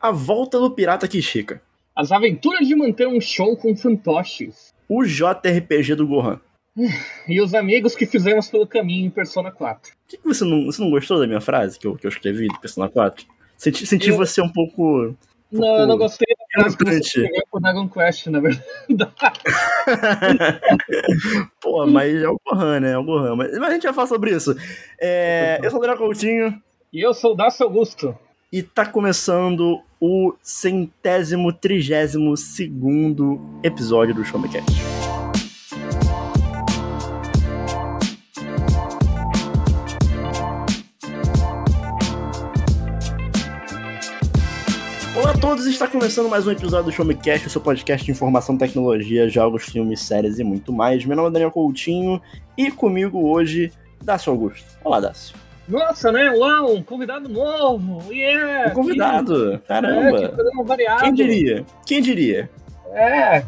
[0.00, 1.60] A volta do pirata Kishika.
[1.94, 4.72] As aventuras de manter um show com fantoches.
[4.88, 6.40] O JRPG do Gohan.
[7.28, 9.92] E os amigos que fizemos pelo caminho em Persona 4.
[9.92, 12.46] Por que, você, não, você não gostou da minha frase que eu, que eu escrevi
[12.48, 13.26] de Persona 4?
[13.56, 15.14] Senti, senti Eu- você um pouco.
[15.50, 18.62] Não, eu não gostei da frase que pro Dragon Quest, na verdade.
[21.60, 22.92] Pô, mas é o Gohan, né?
[22.92, 23.34] É o Gohan.
[23.34, 24.54] Mas, mas a gente vai falar sobre isso.
[25.00, 26.62] É, eu sou o Daniel Coutinho
[26.92, 28.16] E eu sou o Dácio Augusto.
[28.50, 34.48] E tá começando o centésimo, trigésimo segundo episódio do Show Me
[45.28, 48.12] a todos, está começando mais um episódio do Show Me Cast, o seu podcast de
[48.12, 51.04] informação, tecnologia, jogos, filmes, séries e muito mais.
[51.04, 52.20] Meu nome é Daniel Coutinho
[52.56, 53.70] e comigo hoje,
[54.02, 54.78] Dácio Augusto.
[54.82, 55.47] Olá, Dácio.
[55.68, 56.30] Nossa, né?
[56.30, 58.12] Uau, um convidado novo.
[58.12, 58.70] Yeah!
[58.70, 60.18] Um convidado, Que, é, caramba.
[60.20, 61.02] que programa variado.
[61.04, 61.64] Quem diria?
[61.86, 62.50] Quem diria?
[62.92, 63.44] É.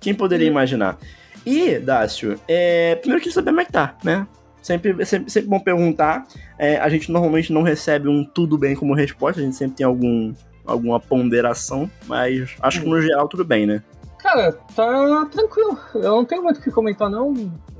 [0.00, 0.98] Quem poderia imaginar?
[1.44, 4.26] E, Dácio, é, primeiro eu queria saber como é que tá, né?
[4.62, 6.24] Sempre, sempre, sempre bom perguntar.
[6.56, 9.84] É, a gente normalmente não recebe um tudo bem como resposta, a gente sempre tem
[9.86, 10.32] algum,
[10.64, 13.82] alguma ponderação, mas acho que no geral tudo bem, né?
[14.18, 15.76] Cara, tá tranquilo.
[15.96, 17.34] Eu não tenho muito o que comentar, não.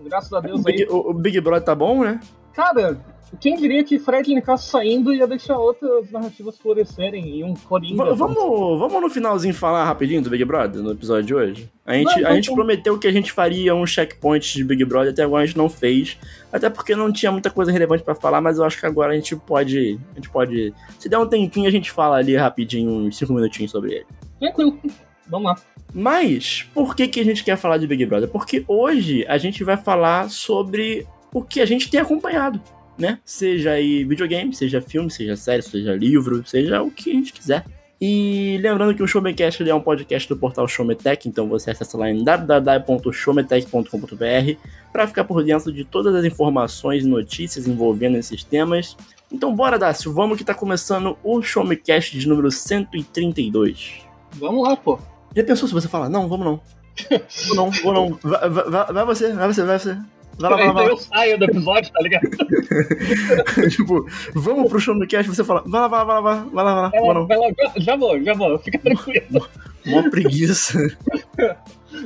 [0.05, 0.89] Graças a O Deus Big, aí.
[0.91, 2.19] o- o Big Brother tá bom, né?
[2.55, 3.01] Cara,
[3.41, 8.05] quem diria que Fred Nicasso saindo ia deixar outras narrativas florescerem e um Coringa.
[8.05, 11.71] V- vamos, vamos no finalzinho falar rapidinho do Big Brother, no episódio de hoje?
[11.87, 12.55] A gente, Vamos, a gente vamos.
[12.65, 15.69] prometeu que a gente faria um checkpoint de Big Brother, até agora a gente não
[15.71, 16.19] fez.
[16.53, 19.17] Até porque não tinha muita coisa relevante pra falar, mas eu acho que agora a
[19.17, 19.99] gente pode.
[20.13, 20.75] A gente pode.
[20.99, 24.07] Se der um tempinho, a gente fala ali rapidinho, uns 5 minutinhos sobre ele.
[24.39, 24.79] Tranquilo.
[25.27, 25.57] Vamos lá.
[25.95, 28.29] Mas, por que, que a gente quer falar de Big Brother?
[28.29, 32.61] Porque hoje a gente vai falar sobre o que a gente tem acompanhado,
[32.99, 33.19] né?
[33.25, 37.65] Seja aí videogame, seja filme, seja série, seja livro, seja o que a gente quiser.
[38.05, 42.11] E lembrando que o Showmecast é um podcast do portal Showmetech, então você acessa lá
[42.11, 44.59] em www.showmetech.com.br
[44.93, 48.97] para ficar por dentro de todas as informações e notícias envolvendo esses temas.
[49.31, 54.01] Então bora, Dácio, vamos que tá começando o Showmecast de número 132.
[54.33, 54.99] Vamos lá, pô.
[55.37, 56.61] Já pensou se você falar, não, vamos não.
[57.47, 58.19] Vou não, vou não.
[58.21, 59.97] Vai, vai, vai você, vai você, vai você.
[60.39, 62.29] Vai lá, vai lá, então eu saio do episódio, tá ligado?
[63.71, 66.35] tipo, vamos pro show do cast, você fala, vai lá, vai lá, vai lá, vai
[66.35, 67.27] lá, vai lá, vai lá, Vai vou lá, não.
[67.27, 69.49] vai lá, já- já vou, já vou, fica tranquilo.
[69.87, 70.79] Mó preguiça.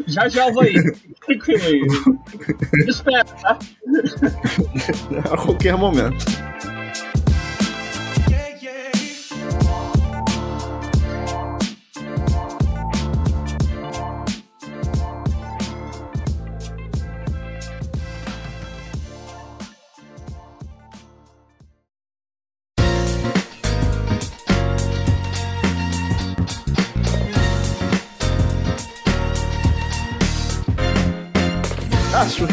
[0.08, 0.74] Já já vou aí.
[1.24, 1.86] Tranquilo aí.
[2.88, 3.56] Espera, tá?
[5.30, 6.24] A qualquer momento.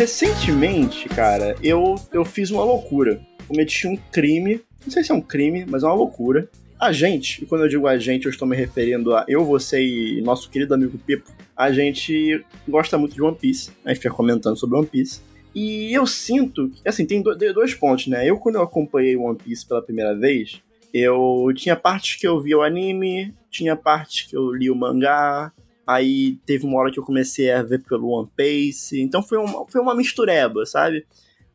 [0.03, 3.21] Recentemente, cara, eu, eu fiz uma loucura.
[3.47, 4.59] Cometi um crime.
[4.83, 6.49] Não sei se é um crime, mas é uma loucura.
[6.77, 9.81] A gente, e quando eu digo a gente, eu estou me referindo a eu, você
[9.81, 13.71] e nosso querido amigo Pipo, a gente gosta muito de One Piece.
[13.85, 15.21] A gente fica comentando sobre One Piece.
[15.55, 18.29] E eu sinto, assim, tem dois pontos, né?
[18.29, 20.61] Eu, quando eu acompanhei One Piece pela primeira vez,
[20.93, 25.53] eu tinha partes que eu via o anime, tinha partes que eu li o mangá,
[25.85, 29.01] Aí teve uma hora que eu comecei a ver pelo One Piece.
[29.01, 31.05] Então foi uma, foi uma mistureba, sabe?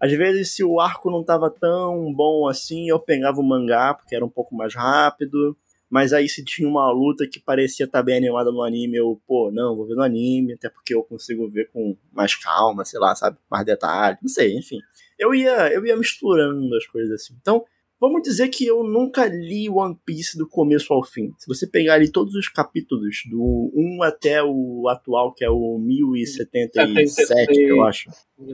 [0.00, 4.15] Às vezes, se o arco não tava tão bom assim, eu pegava o mangá, porque
[4.15, 5.56] era um pouco mais rápido.
[5.91, 9.50] Mas aí, se tinha uma luta que parecia estar bem animada no anime, eu, pô,
[9.50, 13.15] não, vou ver no anime, até porque eu consigo ver com mais calma, sei lá,
[13.15, 13.38] sabe?
[13.50, 14.78] Mais detalhe, não sei, enfim.
[15.19, 17.34] Eu ia, eu ia misturando as coisas assim.
[17.41, 17.65] Então,
[18.01, 21.35] Vamos dizer que eu nunca li One Piece do começo ao fim.
[21.37, 25.79] Se você pegar ali todos os capítulos, do 1 até o atual, que é o
[25.79, 28.09] 1077, eu acho.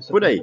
[0.09, 0.43] Por aí.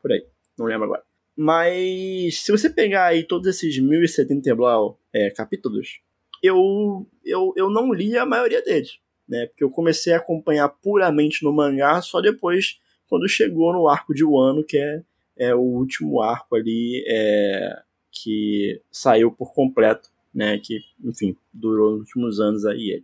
[0.00, 0.24] Por aí.
[0.58, 1.02] Não lembro agora.
[1.36, 6.00] Mas se você pegar aí todos esses 1070 e blau é, capítulos,
[6.42, 8.98] eu, eu, eu não li a maioria deles.
[9.28, 9.46] Né?
[9.46, 14.24] Porque eu comecei a acompanhar puramente no mangá só depois, quando chegou no arco de
[14.24, 15.02] Wano, que é,
[15.36, 17.04] é o último arco ali.
[17.06, 17.82] É,
[18.22, 20.58] que saiu por completo, né?
[20.58, 23.02] Que, enfim, durou nos últimos anos aí.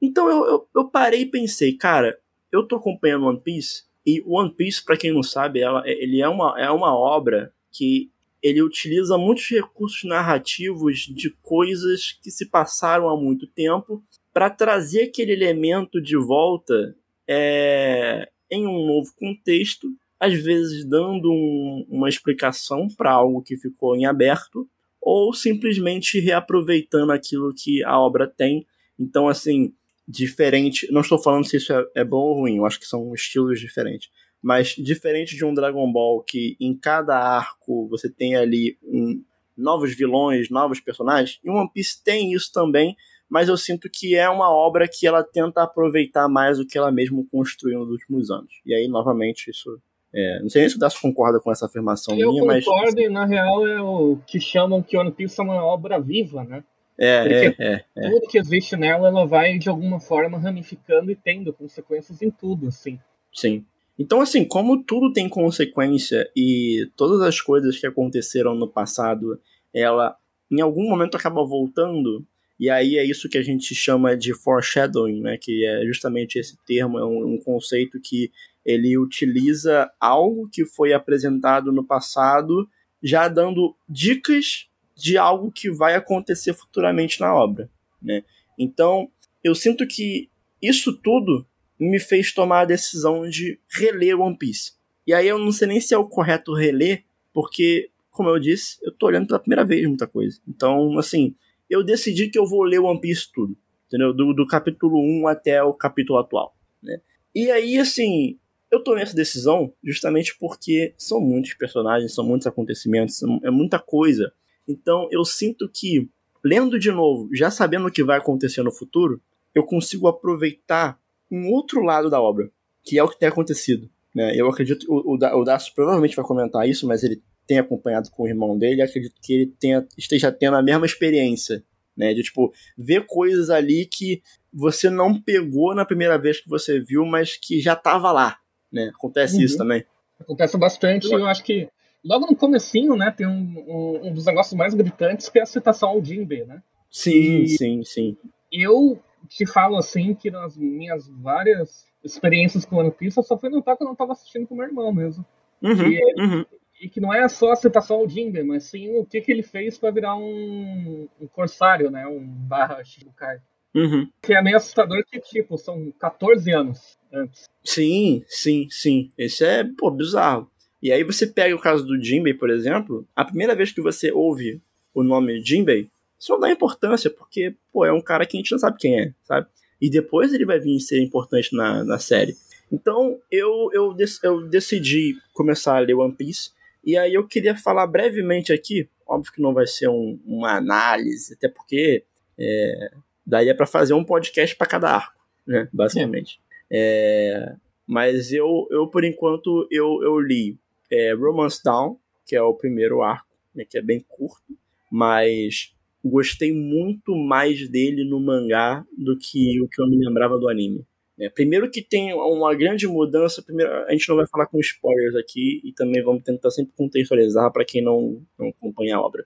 [0.00, 2.18] Então eu, eu, eu parei e pensei, cara,
[2.52, 6.28] eu tô acompanhando One Piece, e One Piece, para quem não sabe, ela, ele é
[6.28, 8.08] uma, é uma obra que
[8.40, 14.00] ele utiliza muitos recursos narrativos de coisas que se passaram há muito tempo
[14.32, 16.94] para trazer aquele elemento de volta
[17.26, 23.96] é, em um novo contexto às vezes dando um, uma explicação para algo que ficou
[23.96, 24.68] em aberto,
[25.00, 28.66] ou simplesmente reaproveitando aquilo que a obra tem.
[28.98, 29.72] Então, assim,
[30.06, 30.90] diferente.
[30.90, 33.60] Não estou falando se isso é, é bom ou ruim, eu acho que são estilos
[33.60, 34.10] diferentes.
[34.42, 39.22] Mas diferente de um Dragon Ball, que em cada arco você tem ali um,
[39.56, 42.96] novos vilões, novos personagens, e One Piece tem isso também,
[43.28, 46.92] mas eu sinto que é uma obra que ela tenta aproveitar mais o que ela
[46.92, 48.52] mesma construiu nos últimos anos.
[48.64, 49.80] E aí, novamente, isso
[50.14, 52.64] é, não sei nem se o Dacio concorda com essa afirmação eu minha, mas.
[52.64, 56.00] Eu concordo, e na real é o que chamam que One Piece é uma obra
[56.00, 56.64] viva, né?
[56.98, 61.16] É, Porque é, é, tudo que existe nela, ela vai de alguma forma ramificando e
[61.16, 62.98] tendo consequências em tudo, assim.
[63.34, 63.64] Sim.
[63.98, 69.38] Então, assim, como tudo tem consequência e todas as coisas que aconteceram no passado,
[69.74, 70.16] ela
[70.50, 72.24] em algum momento acaba voltando,
[72.58, 75.36] e aí é isso que a gente chama de foreshadowing, né?
[75.38, 78.30] Que é justamente esse termo, é um, um conceito que
[78.66, 82.68] ele utiliza algo que foi apresentado no passado,
[83.00, 87.70] já dando dicas de algo que vai acontecer futuramente na obra,
[88.02, 88.24] né?
[88.58, 89.08] Então,
[89.44, 90.28] eu sinto que
[90.60, 91.46] isso tudo
[91.78, 94.72] me fez tomar a decisão de reler One Piece.
[95.06, 98.78] E aí eu não sei nem se é o correto reler, porque, como eu disse,
[98.82, 100.40] eu tô olhando pela primeira vez muita coisa.
[100.48, 101.36] Então, assim,
[101.70, 104.12] eu decidi que eu vou ler One Piece tudo, entendeu?
[104.12, 107.00] Do, do capítulo 1 até o capítulo atual, né?
[107.32, 108.38] E aí, assim,
[108.70, 114.32] eu tomei essa decisão justamente porque são muitos personagens, são muitos acontecimentos, é muita coisa.
[114.66, 116.08] Então eu sinto que,
[116.44, 119.20] lendo de novo, já sabendo o que vai acontecer no futuro,
[119.54, 120.98] eu consigo aproveitar
[121.30, 122.50] um outro lado da obra,
[122.84, 123.88] que é o que tem acontecido.
[124.14, 124.34] Né?
[124.36, 128.28] Eu acredito, o, o, o provavelmente vai comentar isso, mas ele tem acompanhado com o
[128.28, 131.64] irmão dele, acredito que ele tenha, esteja tendo a mesma experiência,
[131.96, 132.12] né?
[132.12, 134.20] De tipo, ver coisas ali que
[134.52, 138.36] você não pegou na primeira vez que você viu, mas que já estava lá,
[138.76, 138.92] né?
[138.94, 139.42] Acontece uhum.
[139.42, 139.84] isso também.
[140.20, 141.68] Acontece bastante, eu acho que
[142.04, 145.46] logo no comecinho, né, tem um, um, um, dos negócios mais gritantes que é a
[145.46, 146.62] citação ao Jinbe, né?
[146.90, 148.16] Sim, e sim, sim.
[148.50, 153.50] Eu te falo assim que nas minhas várias experiências com One Piece, eu só fui
[153.50, 155.24] notar quando eu tava assistindo com meu irmão mesmo.
[155.60, 156.44] Uhum, e, uhum.
[156.80, 159.42] e, que não é só a citação ao Jinbe, mas sim o que, que ele
[159.42, 162.06] fez para virar um, um corsário, né?
[162.06, 163.40] Um barra Shibukai.
[163.76, 164.08] Uhum.
[164.22, 167.44] Que é meio assustador que, tipo, são 14 anos antes.
[167.62, 169.12] Sim, sim, sim.
[169.18, 170.50] Esse é, pô, bizarro.
[170.82, 174.10] E aí você pega o caso do Jinbei, por exemplo, a primeira vez que você
[174.10, 174.62] ouve
[174.94, 178.52] o nome Jinbei, isso não dá importância, porque, pô, é um cara que a gente
[178.52, 179.46] não sabe quem é, sabe?
[179.78, 182.34] E depois ele vai vir ser importante na, na série.
[182.72, 186.50] Então, eu, eu, eu decidi começar a ler One Piece,
[186.82, 191.34] e aí eu queria falar brevemente aqui, óbvio que não vai ser um, uma análise,
[191.34, 192.04] até porque
[192.38, 192.90] é,
[193.26, 196.40] daí é para fazer um podcast para cada arco, né, basicamente.
[196.70, 197.54] É,
[197.86, 200.58] mas eu, eu, por enquanto, eu, eu li
[200.90, 204.56] é, Romance Down, que é o primeiro arco, né, que é bem curto,
[204.90, 205.74] mas
[206.04, 210.84] gostei muito mais dele no mangá do que o que eu me lembrava do anime.
[211.18, 215.16] É, primeiro que tem uma grande mudança, primeiro, a gente não vai falar com spoilers
[215.16, 219.24] aqui e também vamos tentar sempre contextualizar para quem não, não acompanha a obra.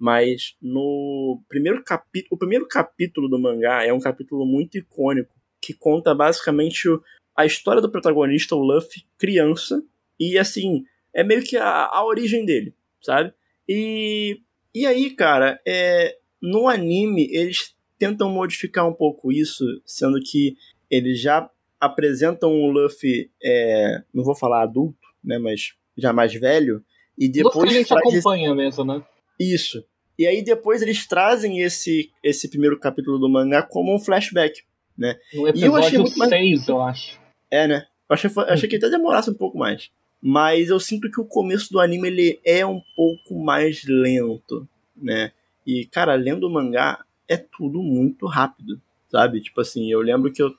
[0.00, 5.74] Mas no primeiro capítulo, o primeiro capítulo do mangá é um capítulo muito icônico que
[5.74, 6.88] conta basicamente
[7.36, 9.82] a história do protagonista, o Luffy, criança,
[10.18, 13.34] e assim, é meio que a, a origem dele, sabe?
[13.68, 14.40] E,
[14.74, 20.56] e aí, cara, é, no anime eles tentam modificar um pouco isso, sendo que
[20.90, 26.82] eles já apresentam o Luffy, é, não vou falar adulto, né, mas já mais velho,
[27.18, 27.54] e depois...
[27.54, 29.04] Luffy a gente acompanha mesmo, né?
[29.40, 29.82] Isso.
[30.18, 34.62] E aí depois eles trazem esse, esse primeiro capítulo do mangá como um flashback,
[34.96, 35.18] né?
[35.32, 36.68] No episódio e eu achei muito 6, mais...
[36.68, 37.18] eu acho.
[37.50, 37.86] É, né?
[38.08, 39.90] Eu achei, achei que até demorasse um pouco mais.
[40.20, 45.32] Mas eu sinto que o começo do anime ele é um pouco mais lento, né?
[45.66, 48.78] E, cara, lendo o mangá é tudo muito rápido,
[49.10, 49.40] sabe?
[49.40, 50.54] Tipo assim, eu lembro que eu,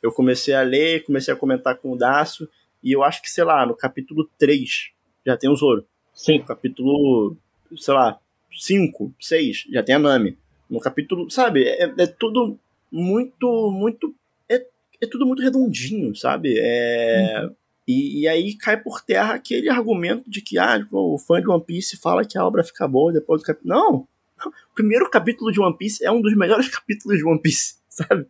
[0.00, 2.48] eu comecei a ler, comecei a comentar com o Daço,
[2.82, 4.90] e eu acho que, sei lá, no capítulo 3
[5.26, 5.84] já tem o Zoro.
[6.14, 6.38] Sim.
[6.38, 7.36] No capítulo,
[7.76, 8.18] sei lá,
[8.52, 10.36] 5, 6 já tem a Nami.
[10.68, 11.64] No capítulo, sabe?
[11.64, 12.58] É, é tudo
[12.90, 14.14] muito, muito.
[14.48, 14.64] É,
[15.00, 16.56] é tudo muito redondinho, sabe?
[16.58, 17.42] É.
[17.42, 17.54] Uhum.
[17.88, 21.64] E, e, aí cai por terra aquele argumento de que ah, o fã de One
[21.64, 23.74] Piece fala que a obra fica boa depois do capítulo.
[23.74, 24.08] Não!
[24.46, 28.26] O primeiro capítulo de One Piece é um dos melhores capítulos de One Piece, sabe?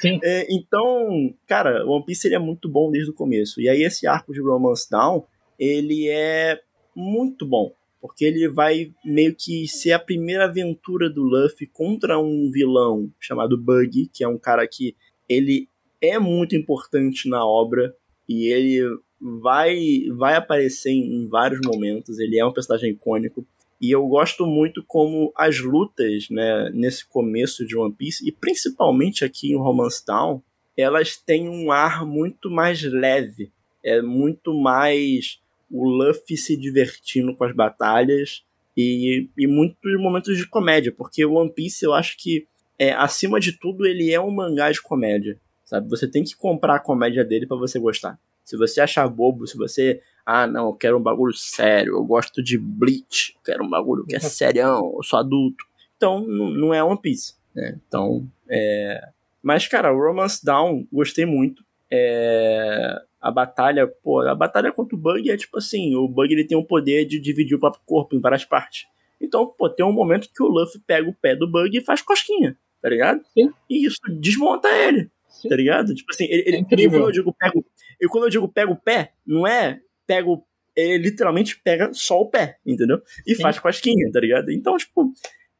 [0.00, 0.20] Sim.
[0.22, 3.60] É, então, cara, One Piece ele é muito bom desde o começo.
[3.60, 5.24] E aí esse arco de Romance Down,
[5.58, 6.60] ele é
[6.94, 7.72] muito bom.
[8.00, 13.58] Porque ele vai meio que ser a primeira aventura do Luffy contra um vilão chamado
[13.58, 14.94] Buggy, que é um cara que
[15.28, 15.68] ele
[16.00, 17.94] é muito importante na obra
[18.28, 18.80] e ele
[19.20, 22.18] vai vai aparecer em vários momentos.
[22.18, 23.46] Ele é um personagem icônico.
[23.80, 29.24] E eu gosto muito como as lutas, né, nesse começo de One Piece, e principalmente
[29.24, 30.42] aqui em Romance Town,
[30.76, 33.52] elas têm um ar muito mais leve.
[33.84, 38.42] É muito mais o Luffy se divertindo com as batalhas
[38.76, 42.46] e, e muitos momentos de comédia, porque o One Piece eu acho que,
[42.78, 45.88] é, acima de tudo, ele é um mangá de comédia, sabe?
[45.88, 48.18] Você tem que comprar a comédia dele para você gostar.
[48.44, 52.42] Se você achar bobo, se você ah, não, eu quero um bagulho sério, eu gosto
[52.42, 55.64] de Bleach, eu quero um bagulho que é serião, eu sou adulto.
[55.96, 57.78] Então, não é One Piece, né?
[57.88, 59.08] Então, é...
[59.42, 61.64] Mas, cara, o Romance Down, gostei muito.
[61.90, 63.02] É...
[63.20, 66.56] A batalha, pô, a batalha contra o Bug é tipo assim, o Bug ele tem
[66.56, 68.86] o poder de dividir o próprio corpo em várias partes.
[69.20, 72.00] Então, pô, tem um momento que o Luffy pega o pé do Bug e faz
[72.00, 73.20] cosquinha, tá ligado?
[73.34, 73.50] Sim.
[73.68, 75.48] E isso desmonta ele, Sim.
[75.48, 75.94] tá ligado?
[75.94, 77.00] Tipo assim, ele, é incrível.
[77.00, 77.66] quando eu digo pego,
[78.00, 80.44] e quando eu digo pega o pé, não é pega o.
[80.76, 83.02] Ele literalmente pega só o pé, entendeu?
[83.26, 83.42] E Sim.
[83.42, 84.52] faz cosquinha, tá ligado?
[84.52, 85.12] Então, tipo,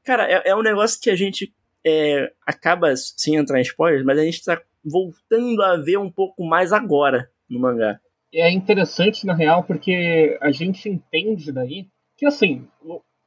[0.05, 1.53] cara, é, é um negócio que a gente
[1.85, 6.45] é, acaba, sem entrar em spoilers, mas a gente tá voltando a ver um pouco
[6.47, 8.01] mais agora no mangá.
[8.33, 11.87] É interessante, na real, porque a gente entende daí
[12.17, 12.67] que, assim,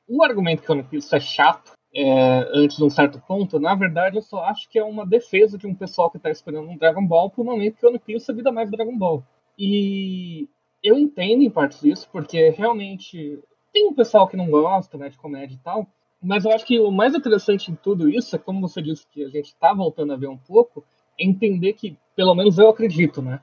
[0.07, 4.17] o, argumento que eu Piece é chato é, antes de um certo ponto, na verdade,
[4.17, 7.05] eu só acho que é uma defesa de um pessoal que está esperando um Dragon
[7.05, 9.23] Ball pro momento que One Piece é vida mais Dragon Ball.
[9.57, 10.47] E
[10.83, 13.39] eu entendo em parte isso, porque realmente
[13.73, 15.87] tem um pessoal que não gosta né, de comédia e tal,
[16.21, 19.23] mas eu acho que o mais interessante em tudo isso é, como você disse que
[19.23, 20.83] a gente está voltando a ver um pouco,
[21.19, 23.41] é entender que, pelo menos eu acredito, né?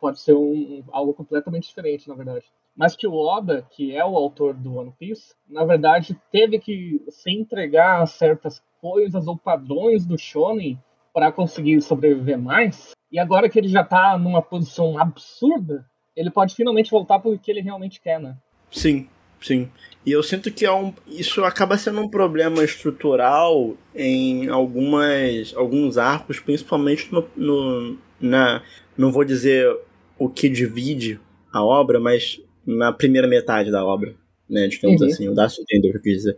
[0.00, 2.44] Pode ser um, algo completamente diferente, na verdade.
[2.76, 7.04] Mas que o Oda, que é o autor do One Piece, na verdade teve que
[7.08, 10.78] se entregar a certas coisas ou padrões do Shonen
[11.12, 12.92] para conseguir sobreviver mais.
[13.10, 15.84] E agora que ele já está numa posição absurda,
[16.16, 18.36] ele pode finalmente voltar para o que ele realmente quer, né?
[18.70, 19.08] Sim,
[19.42, 19.70] sim.
[20.04, 25.96] E eu sinto que é um, isso acaba sendo um problema estrutural em algumas, alguns
[25.96, 28.62] arcos, principalmente no, no, na.
[28.96, 29.66] Não vou dizer
[30.18, 31.20] o que divide
[31.52, 34.14] a obra, mas na primeira metade da obra,
[34.48, 34.66] né?
[34.66, 35.06] Digamos uhum.
[35.06, 36.36] assim, o Dácio entendeu o que eu quis dizer.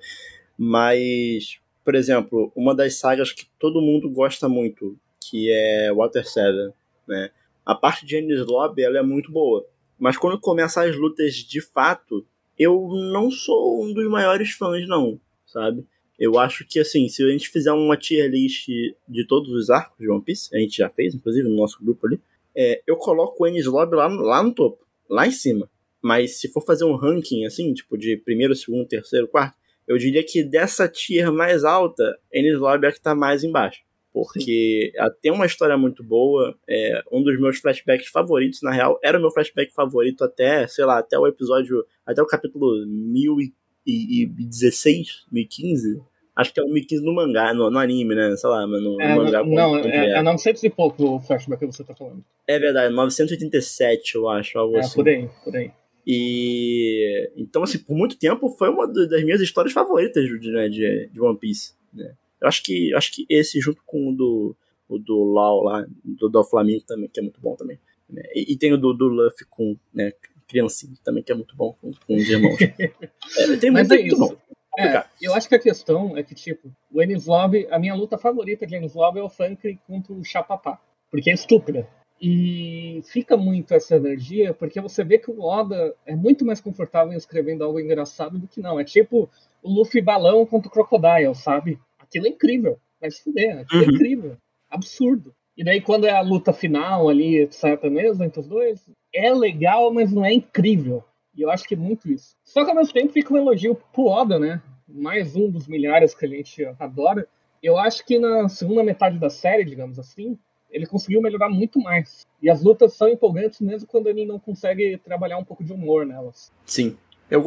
[0.57, 6.71] Mas, por exemplo, uma das sagas que todo mundo gosta muito, que é Water Seven,
[7.09, 7.31] né?
[7.65, 9.67] a parte de Ennis Lobby ela é muito boa.
[9.99, 12.27] Mas quando começam as lutas de fato,
[12.59, 15.85] eu não sou um dos maiores fãs, não, sabe?
[16.19, 18.69] Eu acho que, assim, se a gente fizer uma tier list
[19.09, 22.07] de todos os arcos de One Piece, a gente já fez, inclusive, no nosso grupo
[22.07, 22.21] ali,
[22.57, 25.69] é, eu coloco o Ennis Lobby lá, lá no topo, lá em cima.
[26.01, 29.57] Mas se for fazer um ranking, assim, tipo, de primeiro, segundo, terceiro, quarto,
[29.89, 33.83] eu diria que dessa tier mais alta, Ennis Lobby é que tá mais embaixo
[34.15, 36.57] porque ela tem uma história muito boa.
[36.69, 40.85] É, um dos meus flashbacks favoritos, na real, era o meu flashback favorito até, sei
[40.85, 46.01] lá, até o episódio, até o capítulo 1016, 1015.
[46.37, 48.37] Acho que é o 1015 no mangá, no, no anime, né?
[48.37, 49.43] Sei lá, mas no, é, mangá.
[49.43, 52.25] Não, é, é 900 e pouco o flashback que você tá falando.
[52.47, 54.95] É verdade, 987, eu acho, algo é, assim.
[54.95, 55.73] por aí, por aí.
[56.07, 61.11] E então, assim, por muito tempo foi uma das minhas histórias favoritas de, né, de,
[61.13, 61.75] de One Piece.
[61.93, 62.15] Né?
[62.41, 64.57] Eu acho que, acho que esse, junto com o do,
[64.89, 67.79] o do Lau lá, do, do Flamengo também, que é muito bom também.
[68.09, 68.23] Né?
[68.35, 70.13] E, e, tem o do, do Luffy com né,
[70.47, 72.59] criancinha também, que é muito bom com, com os irmãos.
[72.61, 74.37] é, tem Mas muito, é muito bom.
[74.77, 78.19] É, eu acho que a questão é que, tipo, o Enis Lobby, a minha luta
[78.19, 80.81] favorita de Enis Lobby é o Funk contra o Chapapá.
[81.11, 81.89] Porque é estúpida.
[82.21, 87.13] E fica muito essa energia, porque você vê que o Oda é muito mais confortável
[87.13, 88.81] em escrevendo algo engraçado do que não.
[88.81, 89.29] É tipo
[89.63, 91.79] o Luffy balão contra o Crocodile, sabe?
[92.15, 92.79] Aquilo é incrível.
[93.01, 93.91] Vai se fuder, aquilo é uhum.
[93.91, 94.37] é incrível.
[94.71, 95.35] Absurdo.
[95.57, 97.85] E daí quando é a luta final ali, etc.
[97.91, 101.05] mesmo, entre os dois, é legal, mas não é incrível.
[101.37, 102.37] E eu acho que é muito isso.
[102.45, 104.63] Só que ao mesmo tempo fica um elogio pro Oda, né?
[104.89, 107.27] Mais um dos milhares que a gente adora.
[107.63, 110.39] Eu acho que na segunda metade da série, digamos assim,
[110.71, 112.27] ele conseguiu melhorar muito mais.
[112.43, 116.05] E as lutas são empolgantes mesmo quando ele não consegue trabalhar um pouco de humor
[116.05, 116.53] nelas.
[116.65, 116.97] Sim.
[117.31, 117.43] Eu,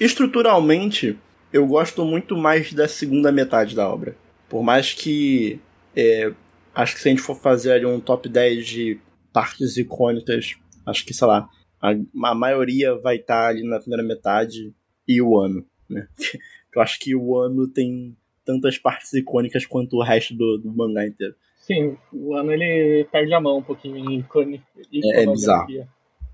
[0.00, 1.18] estruturalmente,
[1.52, 4.16] eu gosto muito mais da segunda metade da obra.
[4.48, 5.60] Por mais que.
[5.94, 6.32] É,
[6.74, 9.00] acho que se a gente for fazer ali um top 10 de
[9.32, 11.48] partes icônicas, acho que, sei lá,
[11.80, 14.72] a, a maioria vai estar tá ali na primeira metade
[15.06, 16.06] e o ano, né?
[16.72, 21.04] Eu acho que o ano tem tantas partes icônicas quanto o resto do, do mangá
[21.04, 21.34] inteiro.
[21.58, 24.64] Sim, o ano ele perde a mão um pouquinho em icônico.
[24.92, 25.66] É, é bizarro.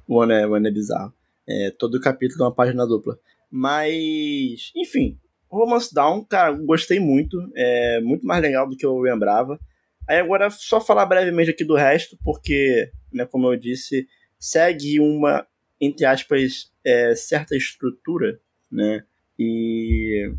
[0.07, 1.13] O ano é, o ano é bizarro.
[1.49, 3.19] É, todo capítulo é uma página dupla.
[3.57, 5.19] Mas, enfim,
[5.51, 7.39] Romance Down, cara, gostei muito.
[7.57, 9.59] É muito mais legal do que eu lembrava.
[10.07, 14.07] Aí agora, só falar brevemente aqui do resto, porque, né, como eu disse,
[14.39, 15.47] segue uma,
[15.81, 18.39] entre aspas, é, certa estrutura,
[18.71, 19.03] né?
[19.39, 20.31] E.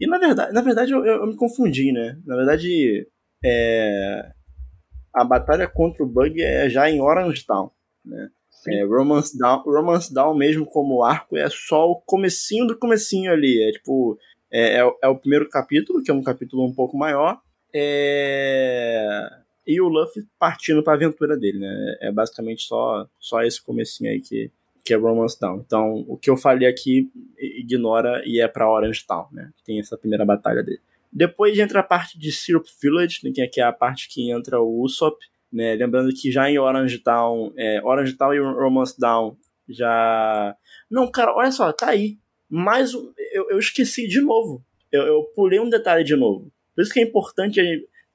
[0.00, 2.18] E na verdade, na verdade eu, eu, eu me confundi, né?
[2.24, 3.06] Na verdade,
[3.44, 4.32] é,
[5.14, 7.70] a batalha contra o Bug é já em Orange Town,
[8.02, 8.30] né?
[8.72, 13.62] É, Romance, Down, Romance Down mesmo como arco é só o comecinho do comecinho ali,
[13.62, 14.18] é tipo
[14.50, 17.40] é, é, é o primeiro capítulo, que é um capítulo um pouco maior,
[17.74, 19.28] é...
[19.66, 21.96] e o Luffy partindo para a aventura dele, né?
[22.00, 24.50] É basicamente só só esse comecinho aí que
[24.84, 25.64] que é Romance Down.
[25.66, 29.50] Então, o que eu falei aqui ignora e é para Orange Town, né?
[29.64, 30.80] Tem essa primeira batalha dele.
[31.12, 34.82] Depois entra a parte de Syrup Village, né, que é a parte que entra o
[34.82, 35.16] Usopp,
[35.56, 35.74] né?
[35.74, 39.36] Lembrando que já em Orange Town, é, Orange Town e Romance Down
[39.68, 40.56] já.
[40.90, 42.18] Não, cara, olha só, tá aí.
[42.48, 44.64] Mas eu, eu esqueci de novo.
[44.92, 46.52] Eu, eu, pulei um detalhe de novo.
[46.74, 47.60] Por isso que é importante.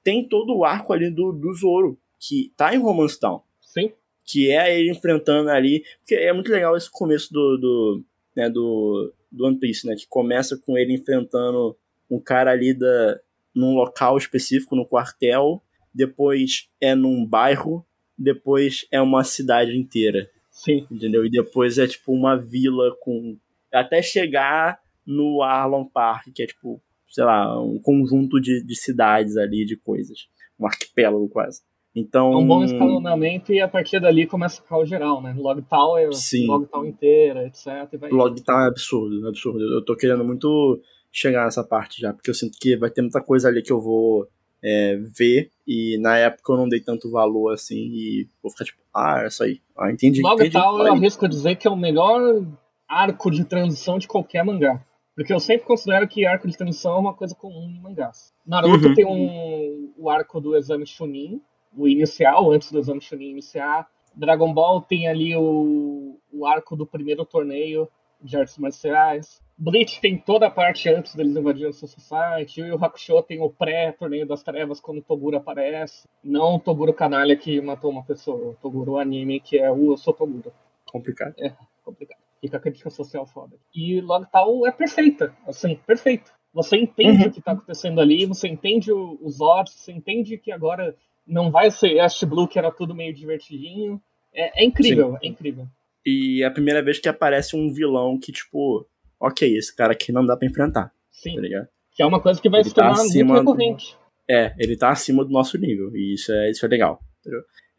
[0.04, 3.42] Tem todo o arco ali do, do Zoro, que tá em Romance Town.
[3.60, 3.92] Sim
[4.32, 5.84] que é ele enfrentando ali.
[6.00, 8.06] Porque é muito legal esse começo do, do,
[8.36, 9.96] né, do, do One Piece, né?
[9.96, 11.76] Que começa com ele enfrentando
[12.10, 13.20] um cara ali da,
[13.54, 15.62] num local específico, no quartel,
[15.94, 17.86] depois é num bairro,
[18.18, 20.30] depois é uma cidade inteira.
[20.50, 20.86] Sim.
[20.92, 21.26] Entendeu?
[21.26, 23.38] E depois é tipo uma vila com.
[23.74, 29.38] Até chegar no Arlon Park, que é tipo, sei lá, um conjunto de, de cidades
[29.38, 30.28] ali, de coisas.
[30.60, 31.62] Um arquipélago quase.
[31.94, 35.34] Então, é um bom escalonamento e a partir dali começa a ficar o geral, né?
[35.38, 36.48] Logtown é Sim.
[36.48, 37.68] Logtown inteira, etc.
[38.10, 39.60] Logtown é absurdo, é absurdo.
[39.60, 40.82] Eu tô querendo muito
[41.12, 43.82] chegar nessa parte já, porque eu sinto que vai ter muita coisa ali que eu
[43.82, 44.26] vou
[44.64, 48.80] é, ver e na época eu não dei tanto valor assim e vou ficar tipo,
[48.94, 49.62] ah, é isso aí.
[49.78, 50.22] Ah, entendi.
[50.22, 52.46] Logtown eu arrisco dizer que é o melhor
[52.88, 54.84] arco de transição de qualquer mangá.
[55.16, 58.34] Porque eu sempre considero que arco de transição é uma coisa comum em mangás.
[58.46, 58.94] Naruto uhum.
[58.94, 61.42] tem um, o arco do exame Chunin,
[61.76, 63.88] o inicial, antes do exame Chunin iniciar.
[64.16, 67.88] Dragon Ball tem ali o, o arco do primeiro torneio
[68.22, 69.42] de artes marciais.
[69.62, 72.64] Bleach tem toda a parte antes deles invadirem o Society.
[72.64, 76.08] O Yu Hakusho tem o pré-torneio das trevas quando o Toguro aparece.
[76.24, 78.50] Não o Toguro canalha que matou uma pessoa.
[78.50, 80.52] O Toguro anime que é o Eu Sou Toguro.
[80.88, 81.36] Complicado.
[81.38, 81.54] É,
[81.86, 82.18] complicado.
[82.42, 83.56] Fica a crítica social foda.
[83.76, 85.32] E logo tal é perfeita.
[85.46, 86.32] Assim, perfeito.
[86.52, 87.30] Você entende uhum.
[87.30, 90.96] o que tá acontecendo ali, você entende os odds, você entende que agora
[91.26, 94.02] não vai ser Ash Blue, que era tudo meio divertidinho.
[94.34, 95.18] É, é incrível, Sim.
[95.22, 95.68] é incrível.
[96.04, 98.88] E é a primeira vez que aparece um vilão que, tipo,
[99.22, 100.92] ok, esse cara aqui não dá pra enfrentar.
[101.12, 101.36] Sim.
[101.36, 103.94] Tá que é uma coisa que vai ele se tornar tá muito recorrente.
[103.94, 104.34] Do...
[104.34, 105.96] É, ele tá acima do nosso nível.
[105.96, 107.00] E isso é, isso é legal.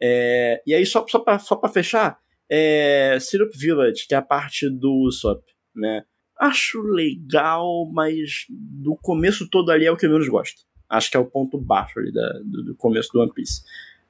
[0.01, 4.21] É, e aí, só, só, pra, só pra fechar, é, Syrup Village, que é a
[4.21, 5.43] parte do Usopp,
[5.75, 6.03] né?
[6.39, 11.17] Acho legal, mas do começo todo ali é o que eu menos gosto acho que
[11.17, 13.63] é o ponto baixo ali da, do, do, começo do One Piece.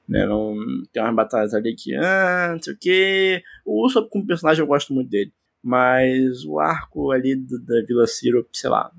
[0.06, 0.54] Né, não,
[0.92, 3.42] tem umas batalhas ali que, ah, não sei o que.
[3.64, 5.32] O Usopp como personagem eu gosto muito dele.
[5.64, 8.92] Mas o arco ali do, da Vila Syrup, sei lá,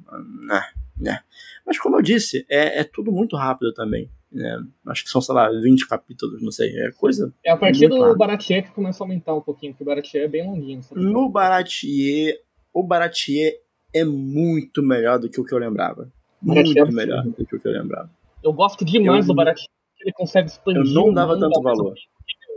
[0.48, 0.66] né,
[0.98, 1.20] né.
[1.64, 4.10] Mas como eu disse, é, é tudo muito rápido também.
[4.32, 4.66] Né?
[4.88, 6.76] Acho que são, sei lá, 20 capítulos, não sei.
[6.80, 7.32] É coisa.
[7.44, 10.28] É a partir do Baratier que começa a aumentar um pouquinho, porque o Baratier é
[10.28, 10.82] bem longuinho.
[10.94, 12.42] No Baratier,
[12.74, 13.62] o Baratier
[13.94, 16.12] é muito melhor do que o que eu lembrava.
[16.42, 18.10] Muito é melhor do que o que eu lembrava.
[18.44, 19.70] Eu gosto demais eu, do Baratinho.
[20.02, 20.82] Ele consegue expandir.
[20.82, 21.96] Eu não dava tanto valor.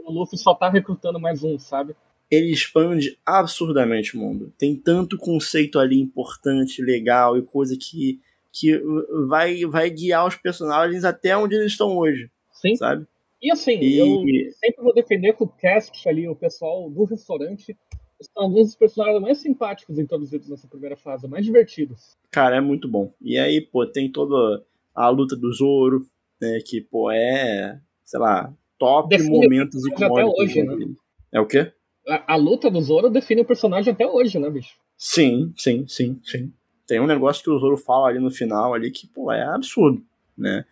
[0.04, 1.94] O Luffy só tá recrutando mais um, sabe?
[2.30, 4.52] Ele expande absurdamente o mundo.
[4.58, 8.20] Tem tanto conceito ali importante, legal e coisa que,
[8.52, 8.80] que
[9.26, 12.30] vai, vai guiar os personagens até onde eles estão hoje.
[12.52, 12.76] Sim.
[12.76, 13.06] Sabe?
[13.40, 13.98] E assim, e...
[13.98, 17.76] eu sempre vou defender que o cast ali, o pessoal do restaurante,
[18.20, 22.16] são alguns dos personagens mais simpáticos introduzidos nessa primeira fase, mais divertidos.
[22.30, 23.12] Cara, é muito bom.
[23.20, 24.64] E aí, pô, tem toda
[24.94, 26.06] a luta do Zoro,
[26.40, 30.94] né, que, pô, é, sei lá, top define momentos e até hoje, né?
[31.32, 31.72] É o quê?
[32.08, 34.76] A, a, luta do Zoro define o personagem até hoje, né, bicho?
[34.96, 36.52] Sim, sim, sim, sim.
[36.86, 40.02] Tem um negócio que o Zoro fala ali no final ali que, pô, é absurdo,
[40.36, 40.64] né?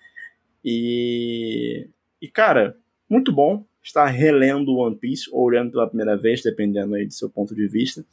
[0.65, 1.89] E
[2.21, 2.77] e cara,
[3.09, 7.29] muito bom estar relendo One Piece ou olhando pela primeira vez, dependendo aí do seu
[7.29, 8.05] ponto de vista.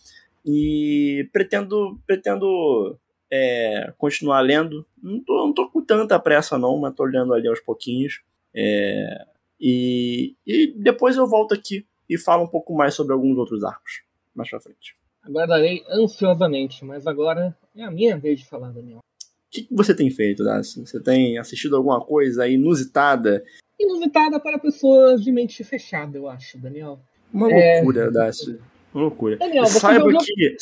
[0.45, 2.99] E pretendo pretendo
[3.31, 4.85] é, continuar lendo.
[5.01, 8.21] Não tô, não tô com tanta pressa não, mas tô lendo ali aos pouquinhos.
[8.53, 9.25] É,
[9.59, 14.03] e, e depois eu volto aqui e falo um pouco mais sobre alguns outros arcos
[14.35, 14.95] mais pra frente.
[15.23, 18.97] Aguardarei ansiosamente, mas agora é a minha vez de falar, Daniel.
[18.99, 19.01] O
[19.49, 20.85] que, que você tem feito, Dácio?
[20.85, 23.43] Você tem assistido alguma coisa inusitada?
[23.79, 26.99] Inusitada para pessoas de mente fechada, eu acho, Daniel.
[27.31, 27.75] Uma é...
[27.75, 28.59] loucura, Dácio.
[28.93, 29.37] Uma loucura.
[29.37, 30.57] Daniel, saiba, que,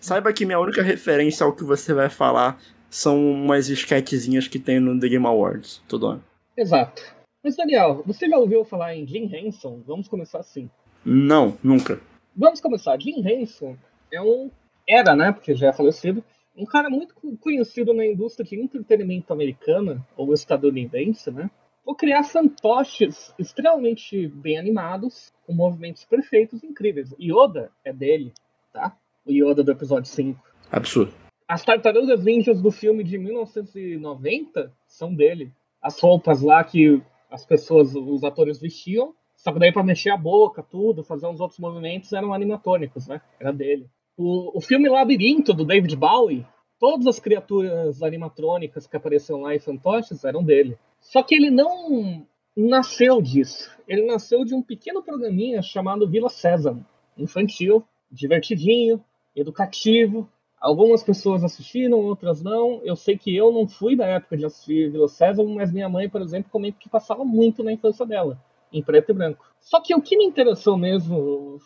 [0.00, 4.80] saiba que minha única referência ao que você vai falar são umas esquetezinhas que tem
[4.80, 6.24] no The Game Awards todo ano.
[6.56, 7.02] Exato.
[7.42, 9.82] Mas, Daniel, você já ouviu falar em Jim Henson?
[9.86, 10.68] Vamos começar assim.
[11.04, 12.00] Não, nunca.
[12.36, 13.00] Vamos começar.
[13.00, 13.76] Jim Henson
[14.12, 14.50] é um.
[14.88, 15.32] Era, né?
[15.32, 16.22] Porque já é falecido.
[16.56, 21.50] um cara muito conhecido na indústria de entretenimento americana, ou estadunidense, né?
[21.84, 27.14] Vou criar fantoches extremamente bem animados, com movimentos perfeitos e incríveis.
[27.18, 28.32] Yoda é dele,
[28.72, 28.96] tá?
[29.24, 30.38] O Yoda do episódio 5.
[30.70, 31.12] Absurdo.
[31.48, 35.52] As tartarugas ninjas do filme de 1990 são dele.
[35.82, 40.18] As roupas lá que as pessoas, os atores vestiam, só que daí pra mexer a
[40.18, 43.22] boca, tudo, fazer uns outros movimentos, eram animatônicos, né?
[43.40, 43.86] Era dele.
[44.14, 46.46] O, o filme Labirinto, do David Bowie,
[46.78, 50.76] todas as criaturas animatrônicas que apareceram lá em fantoches eram dele.
[51.00, 53.74] Só que ele não nasceu disso.
[53.88, 56.84] Ele nasceu de um pequeno programinha chamado Vila Sésamo.
[57.16, 59.02] Infantil, divertidinho,
[59.34, 60.28] educativo.
[60.60, 62.82] Algumas pessoas assistiram, outras não.
[62.84, 66.10] Eu sei que eu não fui da época de assistir Vila Sésamo, mas minha mãe,
[66.10, 68.38] por exemplo, comenta que passava muito na infância dela,
[68.72, 69.44] em preto e branco.
[69.60, 71.58] Só que o que me interessou mesmo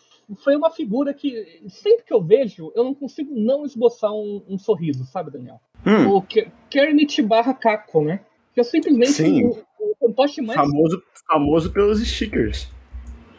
[0.43, 4.57] foi uma figura que, sempre que eu vejo, eu não consigo não esboçar um, um
[4.57, 5.59] sorriso, sabe, Daniel?
[5.85, 6.15] Hum.
[6.15, 6.25] O
[6.69, 8.21] Kermit barra Caco, né?
[8.53, 9.45] Que é simplesmente Sim.
[9.45, 10.59] o, o fantoche mais.
[10.59, 12.69] Famoso, famoso pelos stickers.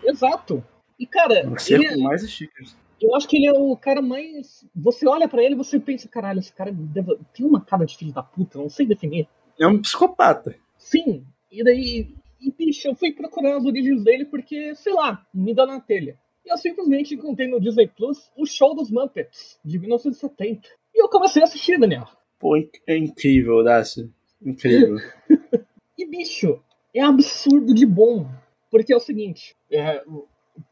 [0.04, 0.62] Exato.
[0.98, 1.48] E, cara.
[1.50, 2.76] Você ele é mais stickers.
[3.00, 4.64] Eu acho que ele é o cara mais.
[4.74, 7.18] Você olha para ele e você pensa, caralho, esse cara deve...
[7.34, 9.28] tem uma cara de filho da puta, não sei definir.
[9.58, 10.54] É um psicopata.
[10.78, 11.24] Sim.
[11.50, 12.14] E daí.
[12.40, 16.18] E, bicho, eu fui procurar as origens dele porque, sei lá, me dá na telha.
[16.44, 20.68] E eu simplesmente encontrei no Disney Plus o show dos Muppets, de 1970.
[20.94, 22.06] E eu comecei a assistir, Daniel.
[22.38, 24.12] Pô, é incrível, Dácio.
[24.40, 24.98] Incrível.
[25.98, 26.62] e, bicho,
[26.94, 28.26] é absurdo de bom.
[28.70, 30.02] Porque é o seguinte, é,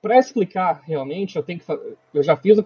[0.00, 2.64] para explicar realmente, eu tenho que fazer, eu já fiz a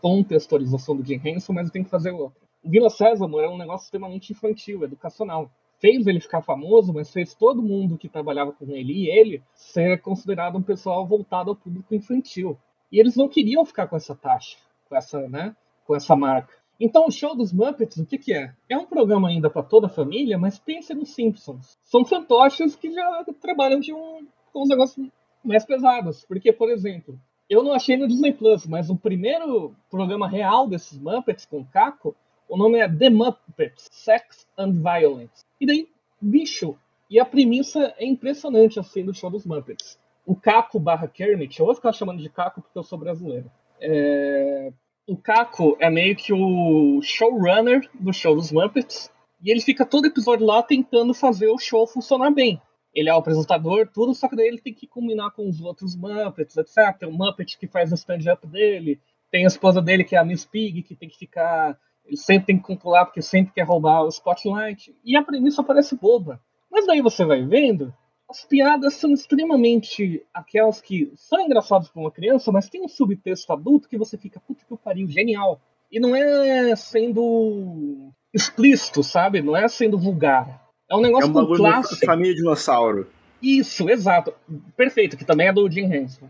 [0.00, 2.40] contextualização do Jim Henson, mas eu tenho que fazer outra.
[2.62, 5.50] O Vila Sésamo era um negócio extremamente infantil, educacional.
[5.84, 10.00] Fez ele ficar famoso, mas fez todo mundo que trabalhava com ele e ele ser
[10.00, 12.56] considerado um pessoal voltado ao público infantil.
[12.90, 14.56] E eles não queriam ficar com essa taxa,
[14.88, 15.54] com essa, né,
[15.86, 16.54] com essa marca.
[16.80, 18.54] Então, o show dos Muppets, o que, que é?
[18.66, 21.78] É um programa ainda para toda a família, mas pensa nos Simpsons.
[21.84, 25.06] São fantoches que já trabalham de um, com uns negócios
[25.44, 26.24] mais pesados.
[26.24, 30.98] Porque, por exemplo, eu não achei no Disney Plus, mas o primeiro programa real desses
[30.98, 32.16] Muppets com Caco,
[32.48, 35.43] o nome é The Muppets Sex and Violence.
[35.60, 35.88] E daí,
[36.20, 36.76] bicho,
[37.10, 39.98] e a premissa é impressionante assim do show dos Muppets.
[40.26, 43.50] O Caco barra Kermit, eu vou ficar chamando de Caco porque eu sou brasileiro.
[43.80, 44.72] É,
[45.06, 49.12] o Caco é meio que o showrunner do show dos Muppets.
[49.42, 52.60] E ele fica todo episódio lá tentando fazer o show funcionar bem.
[52.94, 55.94] Ele é o apresentador, tudo, só que daí ele tem que combinar com os outros
[55.94, 56.96] Muppets, etc.
[56.98, 60.24] Tem o Muppet que faz o stand-up dele, tem a esposa dele que é a
[60.24, 61.78] Miss Pig, que tem que ficar.
[62.04, 64.94] Ele sempre tem que controlar porque sempre quer roubar o spotlight.
[65.04, 66.40] E a premissa parece boba.
[66.70, 67.94] Mas daí você vai vendo
[68.28, 73.52] as piadas são extremamente aquelas que são engraçadas para uma criança, mas tem um subtexto
[73.52, 75.60] adulto que você fica, puta que pariu, genial.
[75.92, 79.42] E não é sendo explícito, sabe?
[79.42, 80.64] Não é sendo vulgar.
[80.90, 82.04] É um negócio é um com classe.
[82.04, 83.08] Família dinossauro.
[83.40, 84.34] Isso, exato.
[84.76, 86.28] Perfeito, que também é do Jim Henson.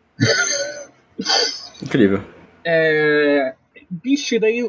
[1.83, 2.23] Incrível.
[2.65, 3.55] É...
[3.89, 4.69] Bicho, daí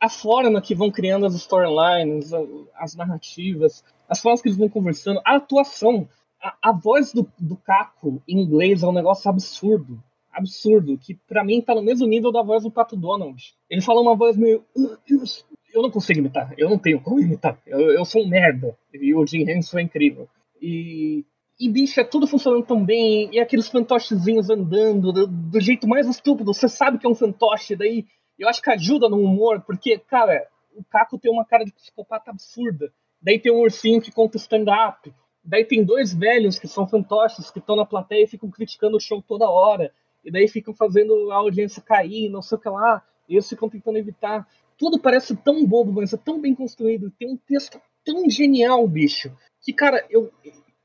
[0.00, 2.30] a forma que vão criando as storylines,
[2.74, 6.08] as narrativas, as formas que eles vão conversando, a atuação
[6.60, 10.02] a, voz do, do Caco em inglês é um negócio absurdo.
[10.32, 10.98] Absurdo.
[10.98, 13.54] Que para mim tá no mesmo nível da voz do Pato Donald.
[13.70, 14.64] Ele fala uma voz meio.
[15.72, 16.52] Eu não consigo imitar.
[16.58, 17.58] Eu não tenho como imitar.
[17.66, 18.76] Eu, eu sou um merda.
[18.92, 20.28] E o Jim Henson é incrível.
[20.60, 21.24] E.
[21.58, 23.30] E, bicho, é tudo funcionando tão bem.
[23.32, 26.52] E aqueles fantochezinhos andando do, do jeito mais estúpido.
[26.52, 27.76] Você sabe que é um fantoche.
[27.76, 28.04] Daí
[28.38, 29.62] eu acho que ajuda no humor.
[29.62, 32.92] Porque, cara, o Caco tem uma cara de psicopata absurda.
[33.20, 35.12] Daí tem um ursinho que conta stand-up.
[35.42, 39.00] Daí tem dois velhos que são fantoches que estão na plateia e ficam criticando o
[39.00, 39.92] show toda hora.
[40.24, 43.02] E daí ficam fazendo a audiência cair, não sei o que lá.
[43.28, 44.46] E eles ficam tentando evitar.
[44.78, 47.12] Tudo parece tão bobo, mas é tão bem construído.
[47.18, 49.30] Tem um texto tão genial, bicho.
[49.62, 50.32] Que, cara, eu,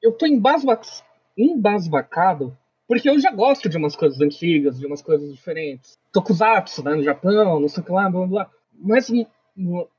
[0.01, 2.55] eu tô embasbacado
[2.89, 5.95] porque eu já gosto de umas coisas antigas, de umas coisas diferentes.
[6.11, 8.49] Tokusatsu, né, no Japão, não sei o que lá, blá blá.
[8.73, 9.11] Mas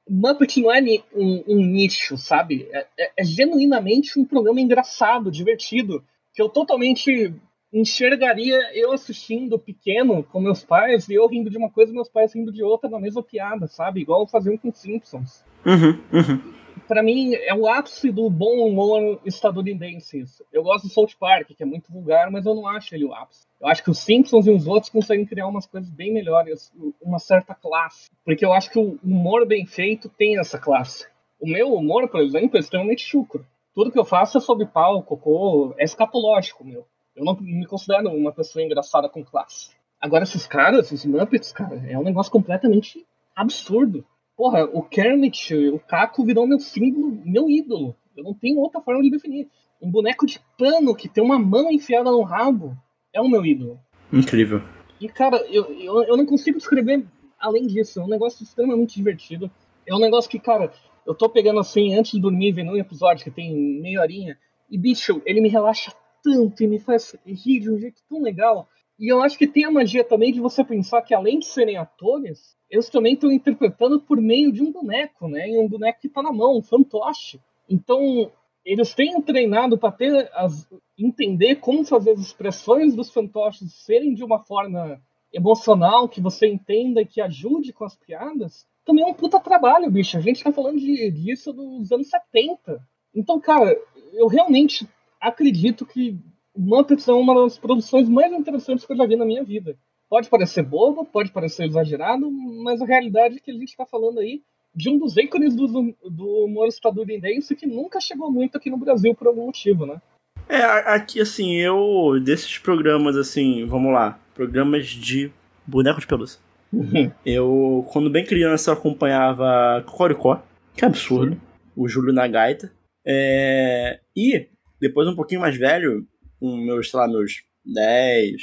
[0.09, 0.83] Muppet não é
[1.15, 2.69] um, um nicho, sabe?
[2.73, 6.03] É, é, é, genuinamente um programa engraçado, divertido,
[6.35, 7.33] que eu totalmente
[7.73, 12.09] enxergaria eu assistindo pequeno com meus pais e eu rindo de uma coisa e meus
[12.09, 14.01] pais rindo de outra na mesma piada, sabe?
[14.01, 15.45] Igual faziam com Simpsons.
[15.65, 16.60] Uhum, uhum
[16.91, 20.19] para mim, é o ápice do bom humor estadunidense.
[20.23, 20.45] Isso.
[20.53, 23.15] Eu gosto do South Park, que é muito vulgar, mas eu não acho ele o
[23.15, 23.47] ápice.
[23.61, 27.21] Eu acho que os Simpsons e os outros conseguem criar umas coisas bem melhores, uma
[27.21, 28.11] certa classe.
[28.25, 31.07] Porque eu acho que o humor bem feito tem essa classe.
[31.41, 33.47] O meu humor, por exemplo, é extremamente chucro.
[33.73, 36.85] Tudo que eu faço é sobre pau, cocô, é escatológico, meu.
[37.15, 39.71] Eu não me considero uma pessoa engraçada com classe.
[40.01, 44.05] Agora, esses caras, esses Muppets, cara, é um negócio completamente absurdo
[44.41, 47.95] porra, o Kermit, o Caco virou meu símbolo, meu ídolo.
[48.17, 49.47] Eu não tenho outra forma de definir.
[49.83, 52.75] Um boneco de pano que tem uma mão enfiada no rabo
[53.13, 53.79] é o meu ídolo.
[54.11, 54.63] Incrível.
[54.99, 57.05] E, cara, eu, eu, eu não consigo descrever
[57.39, 58.01] além disso.
[58.01, 59.51] É um negócio extremamente divertido.
[59.87, 60.73] É um negócio que, cara,
[61.07, 64.39] eu tô pegando assim, antes de dormir, vendo um episódio que tem meia horinha.
[64.71, 65.93] E, bicho, ele me relaxa
[66.25, 68.67] tanto e me faz rir de um jeito tão legal.
[69.01, 71.79] E eu acho que tem a magia também de você pensar que, além de serem
[71.79, 75.49] atores, eles também estão interpretando por meio de um boneco, né?
[75.49, 77.41] E um boneco que tá na mão, um fantoche.
[77.67, 78.31] Então,
[78.63, 84.23] eles têm treinado para ter as, entender como fazer as expressões dos fantoches serem de
[84.23, 85.01] uma forma
[85.33, 89.91] emocional, que você entenda e que ajude com as piadas, também é um puta trabalho,
[89.91, 90.19] bicho.
[90.19, 92.83] A gente tá falando de, disso dos anos 70.
[93.15, 93.75] Então, cara,
[94.13, 94.87] eu realmente
[95.21, 96.19] acredito que
[96.61, 99.77] Muppets é uma das produções mais interessantes que eu já vi na minha vida.
[100.09, 104.21] Pode parecer bobo, pode parecer exagerado, mas a realidade é que a gente está falando
[104.21, 104.43] aí
[104.75, 105.67] de um dos ícones do,
[106.05, 110.01] do humor estadunidense que nunca chegou muito aqui no Brasil por algum motivo, né?
[110.49, 115.31] É, aqui assim, eu, desses programas assim, vamos lá, programas de
[115.67, 116.41] boneco de pelúcia.
[116.73, 117.11] Uhum.
[117.27, 120.43] Eu, quando bem criança, acompanhava Cocoricó,
[120.77, 121.41] que absurdo, Sim.
[121.77, 122.73] o Júlio na gaita.
[123.05, 124.49] É, e,
[124.81, 126.07] depois um pouquinho mais velho,
[126.41, 128.43] com meus, sei lá, meus 10,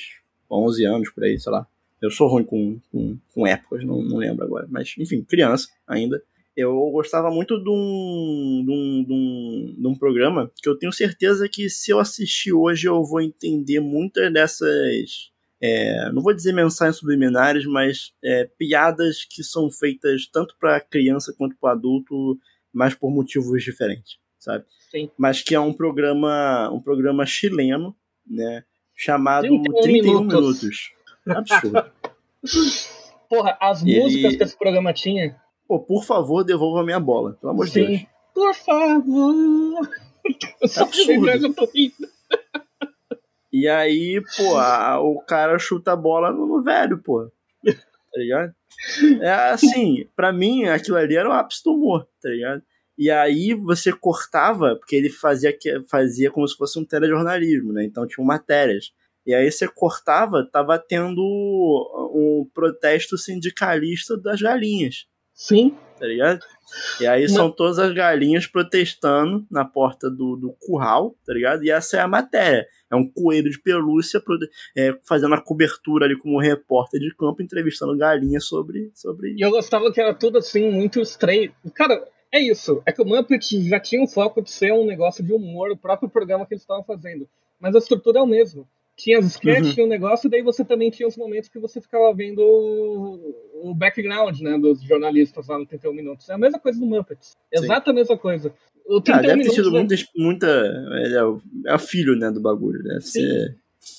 [0.50, 1.68] 11 anos por aí, sei lá.
[2.02, 4.68] Eu sou ruim com, com, com épocas, não, não lembro agora.
[4.70, 6.22] Mas, enfim, criança ainda.
[6.56, 10.92] Eu gostava muito de um, de, um, de, um, de um programa que eu tenho
[10.92, 15.32] certeza que se eu assistir hoje eu vou entender muitas dessas.
[15.60, 21.34] É, não vou dizer mensagens subliminares, mas é, piadas que são feitas tanto para criança
[21.36, 22.40] quanto para adulto,
[22.72, 24.66] mas por motivos diferentes, sabe?
[24.92, 25.12] Sim.
[25.18, 27.96] Mas que é um programa, um programa chileno,
[28.26, 28.64] né?
[28.96, 30.62] Chamado 31, 31 minutos.
[30.62, 30.92] minutos.
[31.28, 31.92] Absurdo.
[33.30, 34.00] Porra, as Ele...
[34.00, 35.36] músicas que esse programa tinha.
[35.68, 37.34] Pô, por favor, devolva minha bola.
[37.34, 38.06] Pelo amor de Deus.
[38.34, 39.90] Por favor.
[40.78, 41.28] Absurdo.
[43.52, 47.30] E aí, pô, a, o cara chuta a bola no, no velho, pô.
[47.66, 48.54] Tá ligado?
[49.22, 52.62] É assim, pra mim, aquilo ali era o ápice do humor, tá ligado?
[52.98, 55.56] E aí você cortava, porque ele fazia,
[55.90, 57.84] fazia como se fosse um telejornalismo, né?
[57.84, 58.92] Então tinham matérias.
[59.26, 65.06] E aí você cortava, tava tendo um protesto sindicalista das galinhas.
[65.34, 65.76] Sim.
[66.00, 66.40] Tá ligado?
[67.02, 67.30] E aí Não.
[67.30, 71.64] são todas as galinhas protestando na porta do, do curral, tá ligado?
[71.64, 72.66] E essa é a matéria.
[72.90, 74.22] É um coelho de pelúcia
[74.76, 78.92] é, fazendo a cobertura ali como repórter de campo, entrevistando galinhas sobre.
[78.94, 79.34] sobre...
[79.38, 81.52] E eu gostava que era tudo assim, muito estranho.
[81.74, 82.02] Cara,
[82.34, 82.82] é isso.
[82.86, 85.78] É que o Muppet já tinha um foco de ser um negócio de humor, o
[85.78, 87.28] próprio programa que eles estavam fazendo.
[87.60, 89.74] Mas a estrutura é o mesmo tinha as sketches, uhum.
[89.74, 93.70] tinha um negócio, e daí você também tinha os momentos que você ficava vendo o,
[93.70, 96.28] o background, né, dos jornalistas lá no 31 Minutos.
[96.28, 97.38] É a mesma coisa do Muppets.
[97.52, 98.52] Exata a mesma coisa.
[98.88, 100.48] O 31 ah, deve ter tido muita, muita...
[100.48, 102.82] É, o, é o filho, né, do bagulho.
[102.82, 103.22] Deve Sim.
[103.22, 103.56] ser...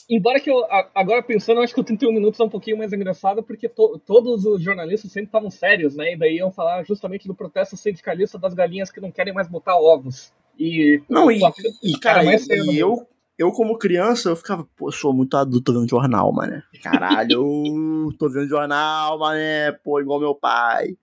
[0.08, 2.92] Embora que eu, agora pensando, eu acho que o 31 Minutos é um pouquinho mais
[2.92, 6.14] engraçado, porque to, todos os jornalistas sempre estavam sérios, né?
[6.14, 9.76] E daí iam falar justamente do protesto sindicalista das galinhas que não querem mais botar
[9.76, 10.32] ovos.
[10.58, 11.02] E.
[11.08, 11.40] Não, e,
[11.82, 12.38] e cara, e,
[12.72, 13.06] e eu,
[13.38, 16.60] eu, como criança, eu ficava, pô, sou muito adulto vendo jornal, mano.
[16.82, 20.96] Caralho, tô vendo jornal, mané, pô, igual meu pai.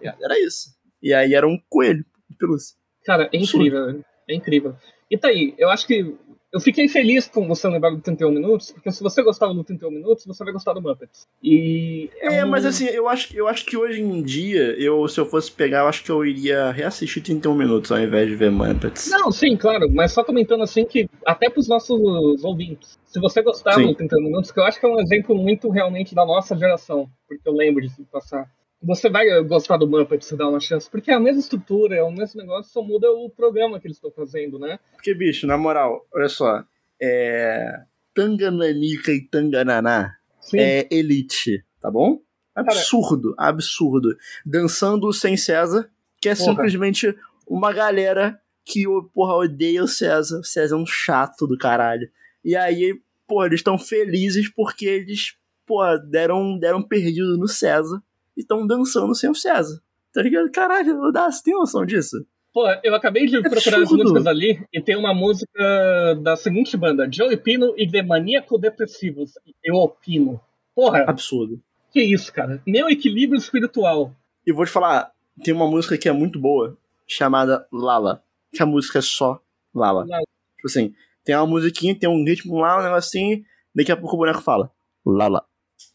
[0.00, 0.70] Era isso.
[1.02, 2.76] E aí era um coelho de pelúcia.
[3.04, 4.74] Cara, é incrível, é incrível.
[5.10, 6.16] E tá aí, eu acho que
[6.54, 9.90] eu fiquei feliz com você lembrar do 31 Minutos, porque se você gostava do 31
[9.90, 11.26] Minutos, você vai gostar do Muppets.
[11.42, 12.48] E é, é um...
[12.48, 15.80] mas assim, eu acho, eu acho que hoje em dia, eu, se eu fosse pegar,
[15.80, 19.10] eu acho que eu iria reassistir 31 Minutos ao invés de ver Muppets.
[19.10, 23.78] Não, sim, claro, mas só comentando assim que, até pros nossos ouvintes, se você gostava
[23.78, 23.88] sim.
[23.88, 27.10] do 31 Minutos, que eu acho que é um exemplo muito realmente da nossa geração,
[27.26, 28.48] porque eu lembro de passar
[28.84, 32.02] você vai gostar do Muppet se dar uma chance, porque é a mesma estrutura, é
[32.02, 34.78] o mesmo negócio, só muda o programa que eles estão fazendo, né?
[34.92, 36.62] Porque, bicho, na moral, olha só,
[37.00, 37.80] é.
[38.14, 40.58] Tangananica e Tangananá Sim.
[40.60, 42.20] é elite, tá bom?
[42.54, 44.16] Absurdo, Cara, absurdo.
[44.46, 46.50] Dançando sem César, que é porra.
[46.50, 47.16] simplesmente
[47.48, 50.38] uma galera que, porra, odeia o César.
[50.38, 52.08] O César é um chato do caralho.
[52.44, 58.00] E aí, porra, eles estão felizes porque eles, porra, deram, deram perdido no César
[58.36, 59.80] e estão dançando sem o César.
[60.12, 60.50] Tá ligado?
[60.50, 62.24] Caralho, você tem noção disso?
[62.52, 64.02] Pô, eu acabei de é procurar absurdo.
[64.02, 68.56] as músicas ali e tem uma música da seguinte banda: Joey Pino e The Maníaco
[68.56, 69.32] Depressivos.
[69.62, 70.40] Eu opino.
[70.72, 71.04] Porra.
[71.08, 71.60] Absurdo.
[71.92, 72.62] Que isso, cara?
[72.64, 74.14] Meu equilíbrio espiritual.
[74.46, 78.22] E vou te falar, tem uma música que é muito boa, chamada Lala.
[78.52, 79.40] Que a música é só
[79.74, 80.04] Lala.
[80.06, 80.24] Lala.
[80.56, 80.94] Tipo assim,
[81.24, 83.44] tem uma musiquinha, tem um ritmo lá, um negocinho,
[83.74, 84.70] daqui a pouco o boneco fala
[85.04, 85.44] Lala.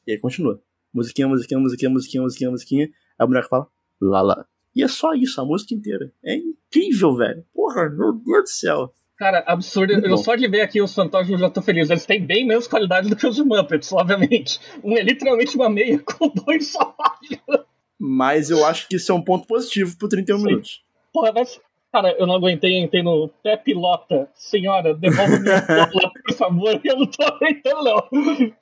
[0.06, 0.62] E aí continua.
[0.94, 2.90] Musiquinha, musiquinha, musiquinha, musiquinha, musiquinha, musiquinha.
[3.18, 3.68] Aí o boneco fala
[4.02, 4.46] Lala.
[4.76, 6.12] E é só isso, a música inteira.
[6.24, 7.44] É incrível, velho.
[7.54, 8.94] Porra, meu Deus do céu.
[9.18, 9.92] Cara, absurdo.
[9.94, 10.24] Muito eu bom.
[10.24, 11.90] só de ver aqui os fantoches eu já tô feliz.
[11.90, 14.60] Eles têm bem menos qualidade do que os de Muppets, obviamente.
[14.82, 17.66] Um é literalmente uma meia com dois salários.
[18.00, 20.46] Mas eu acho que isso é um ponto positivo pro 31 Sim.
[20.46, 20.86] minutos.
[21.12, 21.60] Porra, mas
[21.92, 24.30] Cara, eu não aguentei, entrei no pé pilota.
[24.36, 26.82] Senhora, devolva minha bola, por favor.
[26.84, 28.02] Eu não tô aguentando, não.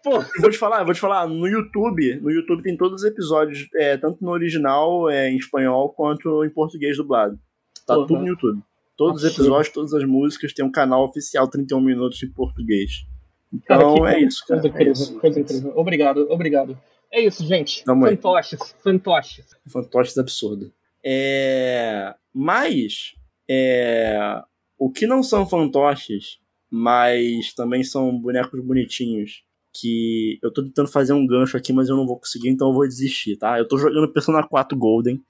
[0.02, 0.14] Pô.
[0.14, 3.68] Eu vou te falar, vou te falar, no YouTube, no YouTube tem todos os episódios,
[3.76, 7.38] é, tanto no original, é, em espanhol, quanto em português dublado.
[7.86, 8.08] Tá Porra.
[8.08, 8.62] tudo no YouTube.
[8.96, 13.06] Todos os episódios, todas as músicas, tem um canal oficial 31 minutos em português.
[13.54, 14.62] Então cara, é isso, cara.
[14.62, 15.20] Coisa incrível, é isso.
[15.20, 15.74] coisa incrível.
[15.76, 16.78] Obrigado, obrigado.
[17.12, 17.84] É isso, gente.
[17.84, 18.68] Tamo fantoches, aí.
[18.84, 19.46] fantoches.
[19.68, 20.72] Fantoches absurdo.
[21.10, 22.14] É...
[22.34, 23.14] Mas
[23.50, 24.42] é...
[24.78, 26.38] o que não são fantoches,
[26.70, 29.46] mas também são bonecos bonitinhos.
[29.80, 32.74] Que eu tô tentando fazer um gancho aqui, mas eu não vou conseguir, então eu
[32.74, 33.60] vou desistir, tá?
[33.60, 35.22] Eu tô jogando Persona 4 Golden.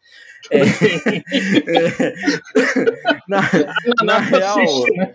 [0.50, 0.62] É...
[1.68, 2.14] é...
[3.28, 3.42] na,
[4.06, 4.58] na real,
[4.96, 5.14] né?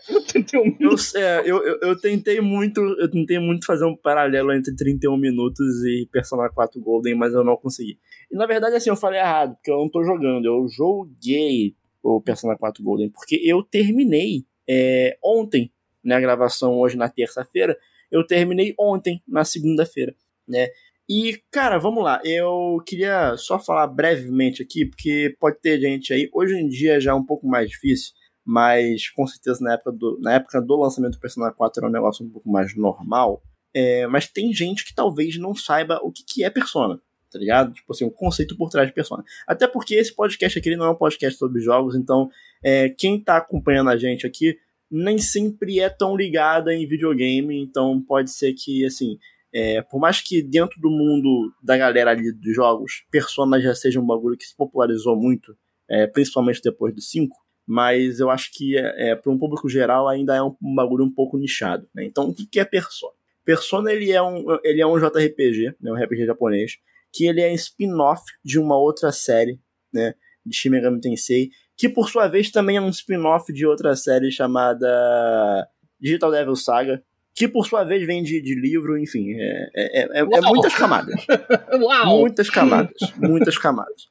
[0.78, 5.16] eu, é, eu, eu, eu, tentei muito, eu tentei muito fazer um paralelo entre 31
[5.16, 7.98] minutos e Persona 4 Golden, mas eu não consegui.
[8.32, 10.46] E na verdade, assim, eu falei errado, porque eu não tô jogando.
[10.46, 15.70] Eu joguei o Persona 4 Golden, porque eu terminei é, ontem,
[16.02, 17.76] né, a gravação hoje na terça-feira,
[18.10, 20.14] eu terminei ontem, na segunda-feira,
[20.48, 20.68] né?
[21.08, 26.28] E, cara, vamos lá, eu queria só falar brevemente aqui, porque pode ter gente aí,
[26.32, 28.14] hoje em dia já é um pouco mais difícil,
[28.44, 31.92] mas com certeza na época do, na época do lançamento do Persona 4 era um
[31.92, 33.42] negócio um pouco mais normal,
[33.74, 37.00] é, mas tem gente que talvez não saiba o que, que é Persona
[37.32, 37.72] tá ligado?
[37.72, 39.24] Tipo assim, o conceito por trás de Persona.
[39.46, 42.30] Até porque esse podcast aqui não é um podcast sobre jogos, então
[42.62, 44.56] é, quem tá acompanhando a gente aqui
[44.90, 49.18] nem sempre é tão ligada em videogame, então pode ser que, assim,
[49.52, 53.98] é, por mais que dentro do mundo da galera ali dos jogos, Persona já seja
[53.98, 55.56] um bagulho que se popularizou muito,
[55.88, 57.34] é, principalmente depois do 5,
[57.66, 61.04] mas eu acho que é, é para um público geral ainda é um, um bagulho
[61.04, 61.88] um pouco nichado.
[61.94, 62.04] Né?
[62.04, 63.14] Então, o que é Persona?
[63.44, 66.78] Persona ele é um, ele é um JRPG, né, um RPG japonês,
[67.12, 69.60] que ele é spin-off de uma outra série,
[69.92, 73.94] né, de Shin Megami Tensei, que por sua vez também é um spin-off de outra
[73.94, 75.68] série chamada
[76.00, 77.02] Digital Devil Saga,
[77.34, 81.14] que por sua vez vem de, de livro, enfim, é, é, é, é muitas camadas.
[81.80, 82.20] Uau.
[82.20, 84.08] Muitas camadas, muitas camadas.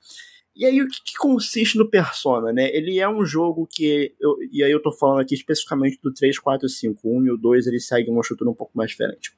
[0.55, 2.69] E aí, o que, que, consiste no Persona, né?
[2.75, 4.13] Ele é um jogo que.
[4.19, 6.99] Eu, e aí, eu tô falando aqui especificamente do 3, 4 e 5.
[7.03, 9.31] O 1 e o 2 ele seguem uma estrutura um pouco mais diferente.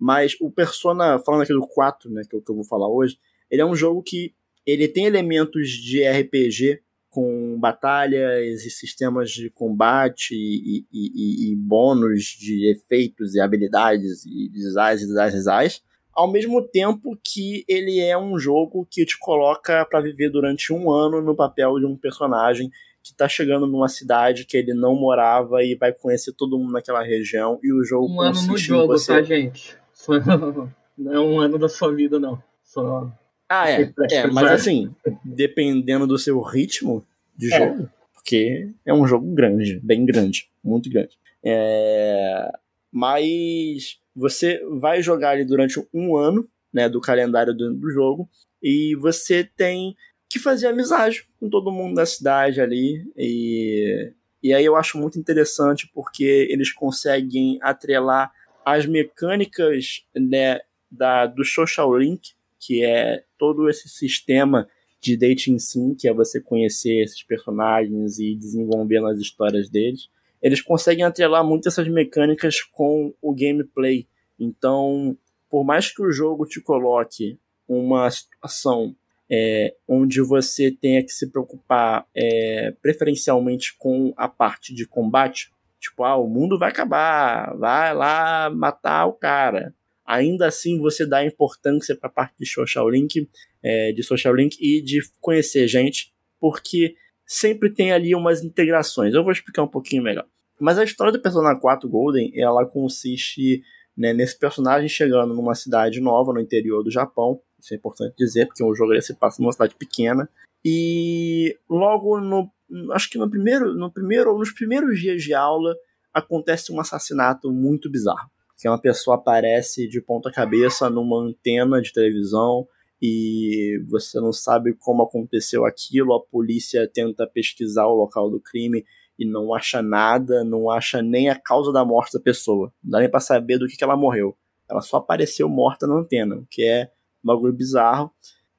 [0.00, 2.88] Mas o Persona, falando aqui do 4, né, que é o que eu vou falar
[2.88, 3.18] hoje,
[3.50, 4.34] ele é um jogo que
[4.66, 11.56] ele tem elementos de RPG com batalhas e sistemas de combate e, e, e, e
[11.56, 15.82] bônus de efeitos e habilidades e designs e designs, designs,
[16.12, 20.90] ao mesmo tempo que ele é um jogo que te coloca para viver durante um
[20.90, 22.70] ano no papel de um personagem
[23.02, 27.02] que tá chegando numa cidade que ele não morava e vai conhecer todo mundo naquela
[27.02, 29.14] região e o jogo um ano no jogo, você...
[29.14, 29.79] tá, gente?
[30.96, 32.42] não é um ano da sua vida, não.
[32.62, 33.10] Só.
[33.48, 33.92] Ah, é.
[34.10, 37.04] é mas assim, dependendo do seu ritmo
[37.36, 37.58] de é.
[37.58, 41.18] jogo, porque é um jogo grande, bem grande, muito grande.
[41.44, 42.50] É...
[42.92, 48.28] Mas você vai jogar ali durante um ano, né, do calendário do, do jogo,
[48.62, 49.96] e você tem
[50.28, 53.04] que fazer amizade com todo mundo da cidade ali.
[53.16, 58.32] E, e aí eu acho muito interessante porque eles conseguem atrelar
[58.64, 64.68] as mecânicas né, da, do Social Link, que é todo esse sistema
[65.00, 70.08] de dating sim, que é você conhecer esses personagens e desenvolver as histórias deles.
[70.42, 74.06] Eles conseguem atrelar muito essas mecânicas com o gameplay.
[74.38, 75.16] Então,
[75.48, 78.94] por mais que o jogo te coloque uma situação
[79.30, 86.04] é, onde você tenha que se preocupar é, preferencialmente com a parte de combate, Tipo,
[86.04, 89.74] ah, o mundo vai acabar, vai lá matar o cara.
[90.04, 93.28] Ainda assim, você dá importância para a parte de social link,
[93.62, 99.14] é, de social link e de conhecer gente, porque sempre tem ali umas integrações.
[99.14, 100.26] Eu vou explicar um pouquinho melhor.
[100.60, 103.62] Mas a história do Persona 4 Golden, ela consiste
[103.96, 107.40] né, nesse personagem chegando numa cidade nova no interior do Japão.
[107.58, 110.28] Isso é importante dizer, porque o jogo se passa numa cidade pequena.
[110.64, 112.50] E logo no
[112.92, 115.74] acho que no primeiro, no primeiro, nos primeiros dias de aula
[116.12, 118.30] acontece um assassinato muito bizarro.
[118.58, 122.66] Que uma pessoa aparece de ponta cabeça numa antena de televisão
[123.00, 128.84] e você não sabe como aconteceu aquilo, a polícia tenta pesquisar o local do crime
[129.18, 132.72] e não acha nada, não acha nem a causa da morte da pessoa.
[132.82, 134.36] Não dá nem pra saber do que, que ela morreu.
[134.68, 136.90] Ela só apareceu morta na antena, o que é
[137.24, 138.10] um bagulho bizarro.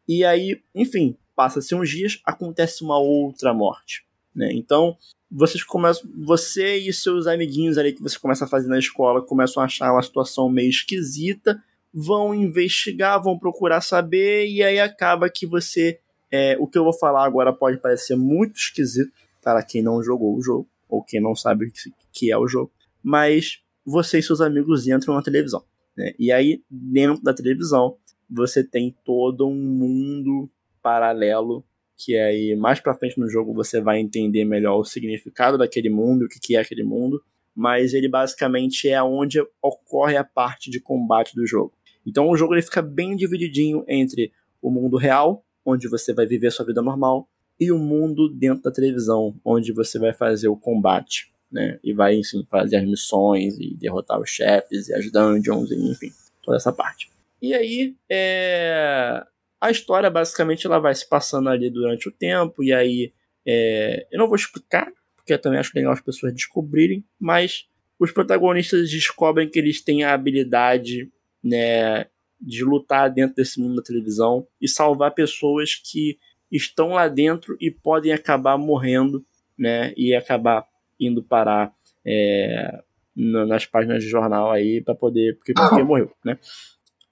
[0.07, 4.05] E aí, enfim, passa-se uns dias, acontece uma outra morte.
[4.35, 4.53] Né?
[4.53, 4.95] Então,
[5.29, 9.63] vocês começam, você e seus amiguinhos ali que você começa a fazer na escola começam
[9.63, 11.59] a achar uma situação meio esquisita,
[11.91, 15.99] vão investigar, vão procurar saber, e aí acaba que você.
[16.29, 19.11] É, o que eu vou falar agora pode parecer muito esquisito
[19.41, 21.71] para quem não jogou o jogo, ou quem não sabe o
[22.13, 22.71] que é o jogo,
[23.01, 25.63] mas você e seus amigos entram na televisão.
[25.97, 26.13] Né?
[26.19, 27.97] E aí, dentro da televisão,
[28.29, 30.47] você tem todo um mundo
[30.81, 31.63] paralelo
[32.03, 36.25] que aí mais para frente no jogo você vai entender melhor o significado daquele mundo,
[36.25, 37.21] o que é aquele mundo,
[37.55, 41.73] mas ele basicamente é onde ocorre a parte de combate do jogo.
[42.05, 46.51] Então o jogo ele fica bem divididinho entre o mundo real, onde você vai viver
[46.51, 47.27] sua vida normal,
[47.59, 51.79] e o mundo dentro da televisão, onde você vai fazer o combate, né?
[51.83, 56.11] E vai, enfim, fazer as missões e derrotar os chefes e as dungeons, e, enfim,
[56.41, 57.11] toda essa parte.
[57.39, 59.23] E aí, é...
[59.61, 63.13] a história basicamente ela vai se passando ali durante o tempo, e aí
[63.45, 64.07] é...
[64.11, 68.89] eu não vou explicar, porque eu também acho legal as pessoas descobrirem, mas os protagonistas
[68.89, 71.11] descobrem que eles têm a habilidade
[71.43, 72.07] né,
[72.39, 76.17] de lutar dentro desse mundo da televisão e salvar pessoas que
[76.51, 79.23] estão lá dentro e podem acabar morrendo,
[79.57, 80.65] né, e acabar
[80.99, 81.71] indo parar
[82.03, 82.81] é,
[83.15, 86.39] nas páginas de jornal aí para poder porque, porque morreu, né?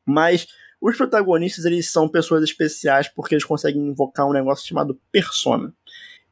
[0.06, 0.48] Mas
[0.82, 5.74] os protagonistas eles são pessoas especiais porque eles conseguem invocar um negócio chamado persona.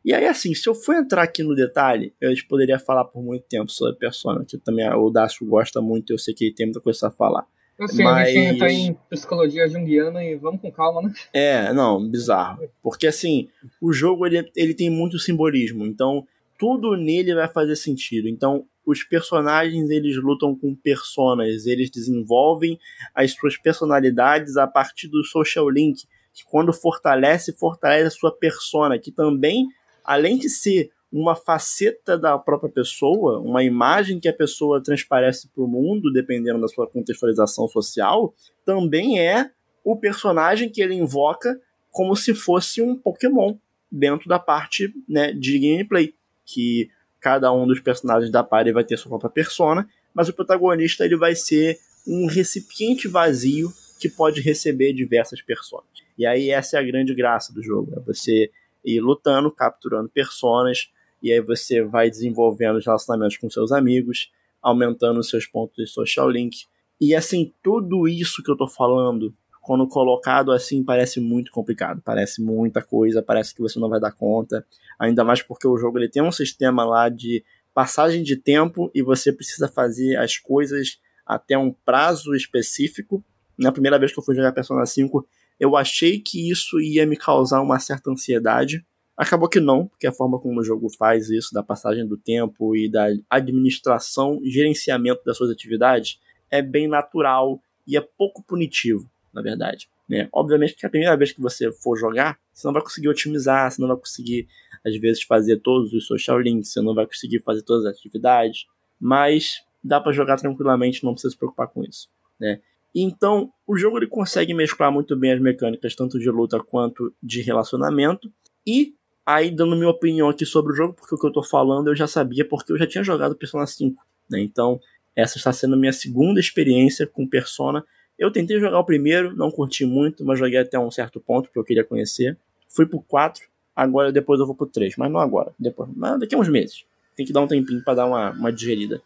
[0.05, 3.43] E aí, assim, se eu for entrar aqui no detalhe, eu poderia falar por muito
[3.43, 6.79] tempo sobre persona, que também o Dácio gosta muito, eu sei que ele tem muita
[6.79, 7.45] coisa a falar.
[7.79, 8.29] Assim, Mas...
[8.29, 11.13] a gente tá em psicologia junguiana e vamos com calma, né?
[11.33, 12.67] É, não, bizarro.
[12.81, 13.49] Porque assim,
[13.81, 16.25] o jogo ele, ele tem muito simbolismo, então
[16.57, 18.27] tudo nele vai fazer sentido.
[18.27, 22.79] Então, os personagens eles lutam com personas, eles desenvolvem
[23.13, 28.97] as suas personalidades a partir do social link, que quando fortalece, fortalece a sua persona,
[28.97, 29.67] que também,
[30.05, 35.63] além de ser uma faceta da própria pessoa, uma imagem que a pessoa transparece para
[35.63, 38.33] o mundo, dependendo da sua contextualização social,
[38.63, 39.51] também é
[39.83, 41.59] o personagem que ele invoca
[41.91, 43.55] como se fosse um Pokémon
[43.91, 46.13] dentro da parte né, de gameplay,
[46.45, 46.89] que
[47.28, 51.17] cada um dos personagens da party vai ter sua própria persona, mas o protagonista ele
[51.17, 53.69] vai ser um recipiente vazio
[53.99, 55.89] que pode receber diversas personas.
[56.17, 58.49] E aí essa é a grande graça do jogo, é você
[58.86, 60.89] ir lutando, capturando personas,
[61.21, 65.86] e aí você vai desenvolvendo os relacionamentos com seus amigos, aumentando os seus pontos de
[65.86, 66.65] social link.
[67.01, 69.34] E assim, tudo isso que eu tô falando,
[69.68, 74.13] quando colocado assim, parece muito complicado, parece muita coisa, parece que você não vai dar
[74.13, 74.65] conta,
[74.97, 77.43] ainda mais porque o jogo ele tem um sistema lá de
[77.74, 83.22] passagem de tempo e você precisa fazer as coisas até um prazo específico.
[83.57, 85.28] Na primeira vez que eu fui jogar Persona 5,
[85.59, 88.86] eu achei que isso ia me causar uma certa ansiedade,
[89.18, 92.76] Acabou que não, porque a forma como o jogo faz isso, da passagem do tempo
[92.76, 96.20] e da administração gerenciamento das suas atividades,
[96.51, 99.89] é bem natural e é pouco punitivo, na verdade.
[100.07, 100.28] Né?
[100.32, 103.82] Obviamente que a primeira vez que você for jogar, você não vai conseguir otimizar, você
[103.82, 104.47] não vai conseguir,
[104.86, 108.65] às vezes, fazer todos os social links, você não vai conseguir fazer todas as atividades,
[108.99, 112.09] mas dá para jogar tranquilamente, não precisa se preocupar com isso.
[112.39, 112.59] Né?
[112.95, 117.41] Então, o jogo ele consegue mesclar muito bem as mecânicas, tanto de luta quanto de
[117.41, 118.32] relacionamento,
[118.65, 118.95] e
[119.28, 121.95] Aí, dando minha opinião aqui sobre o jogo, porque o que eu tô falando eu
[121.95, 124.39] já sabia, porque eu já tinha jogado Persona 5, né?
[124.39, 124.80] Então,
[125.13, 127.84] essa está sendo a minha segunda experiência com Persona.
[128.18, 131.59] Eu tentei jogar o primeiro, não curti muito, mas joguei até um certo ponto que
[131.59, 132.38] eu queria conhecer.
[132.68, 133.43] Fui pro 4,
[133.76, 136.84] agora depois eu vou pro 3, mas não agora, depois, mas daqui a uns meses.
[137.15, 139.01] Tem que dar um tempinho para dar uma, uma digerida.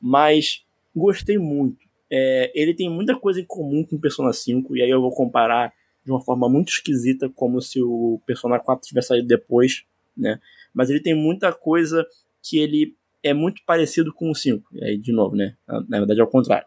[0.00, 1.84] Mas gostei muito.
[2.10, 5.72] É, ele tem muita coisa em comum com Persona 5, e aí eu vou comparar
[6.04, 9.84] de uma forma muito esquisita, como se o Persona 4 tivesse saído depois,
[10.16, 10.40] né?
[10.72, 12.06] Mas ele tem muita coisa
[12.42, 14.64] que ele é muito parecido com o 5.
[14.72, 15.56] E aí, de novo, né?
[15.66, 16.66] Na verdade é o contrário.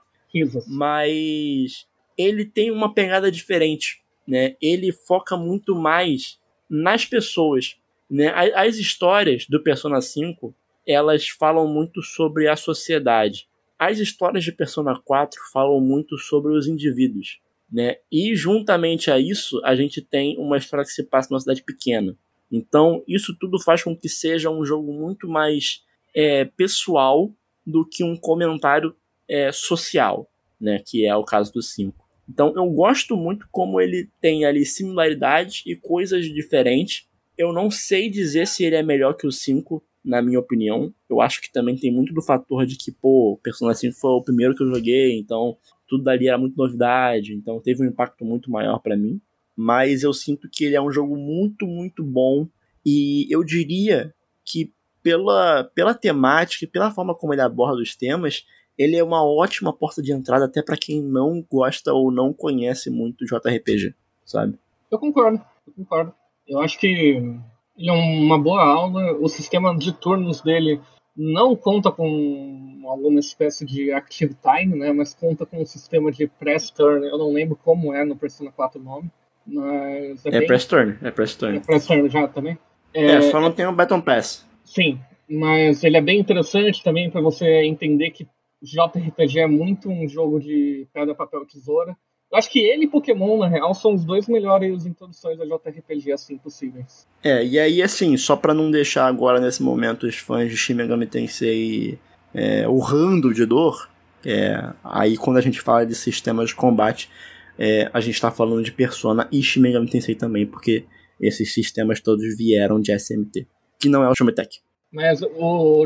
[0.68, 4.56] Mas ele tem uma pegada diferente, né?
[4.62, 7.78] Ele foca muito mais nas pessoas,
[8.10, 8.32] né?
[8.56, 10.54] As histórias do Persona 5,
[10.86, 13.48] elas falam muito sobre a sociedade.
[13.78, 17.40] As histórias de Persona 4 falam muito sobre os indivíduos.
[17.72, 17.98] Né?
[18.12, 22.18] E juntamente a isso, a gente tem uma história que se passa numa cidade pequena.
[22.52, 25.84] Então, isso tudo faz com que seja um jogo muito mais
[26.16, 27.32] é, pessoal
[27.66, 28.96] do que um comentário
[29.30, 30.82] é, social, né?
[30.86, 31.96] que é o caso do 5.
[32.28, 37.08] Então, eu gosto muito como ele tem ali similaridades e coisas diferentes.
[37.38, 40.94] Eu não sei dizer se ele é melhor que o 5, na minha opinião.
[41.10, 44.12] Eu acho que também tem muito do fator de que, pô, o Persona 5 foi
[44.12, 45.58] o primeiro que eu joguei, então
[45.88, 49.20] tudo dali era muito novidade, então teve um impacto muito maior para mim.
[49.58, 52.48] mas eu sinto que ele é um jogo muito, muito bom.
[52.86, 54.14] E eu diria
[54.46, 54.72] que
[55.04, 58.46] pela, pela temática e pela forma como ele aborda os temas,
[58.80, 62.90] ele é uma ótima porta de entrada até para quem não gosta ou não conhece
[62.90, 64.58] muito JRPG, sabe?
[64.90, 66.14] Eu concordo, eu concordo.
[66.48, 67.40] Eu acho que ele
[67.78, 69.18] é uma boa aula.
[69.20, 70.80] O sistema de turnos dele
[71.16, 74.94] não conta com alguma espécie de active time, né?
[74.94, 77.06] Mas conta com um sistema de press turn.
[77.06, 79.12] Eu não lembro como é no Persona 4 o nome.
[79.46, 80.48] Mas é, é bem...
[80.48, 81.58] press turn, é press turn.
[81.58, 82.58] É press turn já também.
[82.94, 84.48] É, é só não tem o Baton Pass.
[84.64, 85.00] Sim,
[85.30, 88.26] mas ele é bem interessante também para você entender que
[88.62, 91.96] JRPG é muito um jogo de pedra, papel, tesoura.
[92.32, 96.12] Eu acho que ele e Pokémon, na real, são os dois melhores introduções da JRPG
[96.12, 97.08] assim possíveis.
[97.24, 100.76] É, e aí, assim, só para não deixar agora nesse momento os fãs de Shin
[100.76, 101.98] Megami Tensei
[102.34, 103.90] é, urrando de dor,
[104.24, 107.10] é, aí quando a gente fala de sistemas de combate,
[107.58, 110.86] é, a gente está falando de Persona e Shin Megami Tensei também, porque
[111.20, 113.48] esses sistemas todos vieram de SMT,
[113.80, 114.62] que não é o Shumitech.
[114.92, 115.86] Mas o,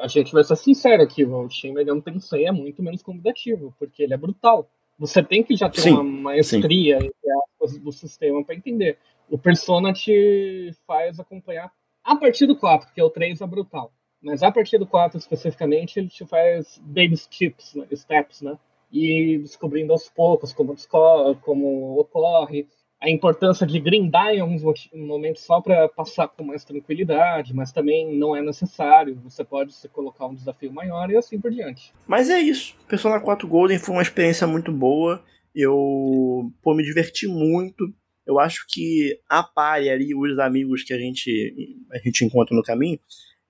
[0.00, 4.02] a gente vai ser sincero aqui, o Shin Megami Tensei é muito menos convidativo, porque
[4.02, 4.68] ele é brutal.
[4.98, 8.98] Você tem que já ter sim, uma maestria aspas, do sistema para entender.
[9.28, 11.72] O Persona te faz acompanhar
[12.02, 13.92] a partir do 4, que é o 3 é brutal.
[14.22, 18.58] Mas a partir do 4 especificamente, ele te faz baby steps, né, steps, né?
[18.92, 20.74] E descobrindo aos poucos como,
[21.42, 22.68] como ocorre
[23.04, 24.62] a importância de grindar em alguns
[24.94, 29.20] momentos só para passar com mais tranquilidade, mas também não é necessário.
[29.24, 31.92] Você pode se colocar um desafio maior e assim por diante.
[32.06, 32.74] Mas é isso.
[32.88, 35.22] Persona 4 Golden foi uma experiência muito boa.
[35.54, 37.92] Eu pô, me diverti muito.
[38.26, 42.62] Eu acho que a pare ali, os amigos que a gente, a gente encontra no
[42.62, 42.98] caminho,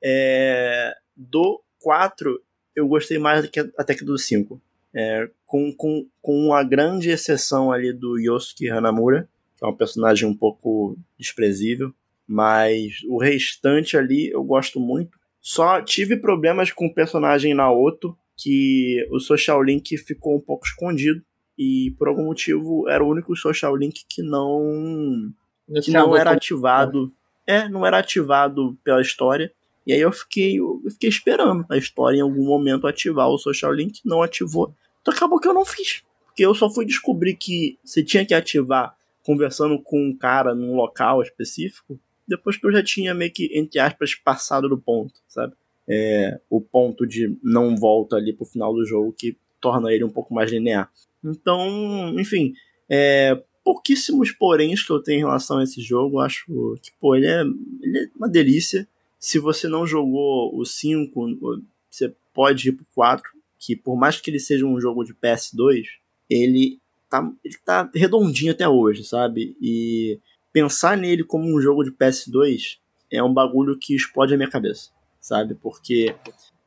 [0.02, 2.42] é, do 4
[2.74, 3.48] eu gostei mais
[3.78, 4.60] até que do 5.
[4.92, 9.28] É, com, com, com a grande exceção ali do Yosuke Hanamura,
[9.62, 11.92] é um personagem um pouco desprezível,
[12.26, 15.18] mas o restante ali eu gosto muito.
[15.40, 21.22] Só tive problemas com o personagem Naoto, que o Social Link ficou um pouco escondido
[21.56, 25.32] e por algum motivo era o único Social Link que não
[25.82, 27.12] que não era ativado.
[27.46, 29.52] É, não era ativado pela história.
[29.86, 33.72] E aí eu fiquei, eu fiquei esperando a história em algum momento ativar o Social
[33.72, 34.74] Link, não ativou.
[35.02, 36.02] Então acabou que eu não fiz.
[36.24, 40.76] Porque eu só fui descobrir que você tinha que ativar conversando com um cara num
[40.76, 45.54] local específico, depois que eu já tinha meio que, entre aspas, passado do ponto, sabe?
[45.86, 50.10] É, o ponto de não volta ali pro final do jogo que torna ele um
[50.10, 50.90] pouco mais linear.
[51.22, 52.54] Então, enfim,
[52.88, 56.20] é, pouquíssimos poréns que eu tenho em relação a esse jogo.
[56.20, 56.46] Acho
[56.82, 57.40] que, pô, ele é,
[57.82, 58.86] ele é uma delícia.
[59.18, 64.30] Se você não jogou o 5, você pode ir pro 4, que por mais que
[64.30, 65.84] ele seja um jogo de PS2,
[66.28, 66.78] ele
[67.08, 69.56] tá, ele tá redondinho até hoje, sabe?
[69.60, 70.18] E
[70.52, 72.78] pensar nele como um jogo de PS2
[73.10, 74.90] é um bagulho que explode a minha cabeça,
[75.20, 75.54] sabe?
[75.54, 76.14] Porque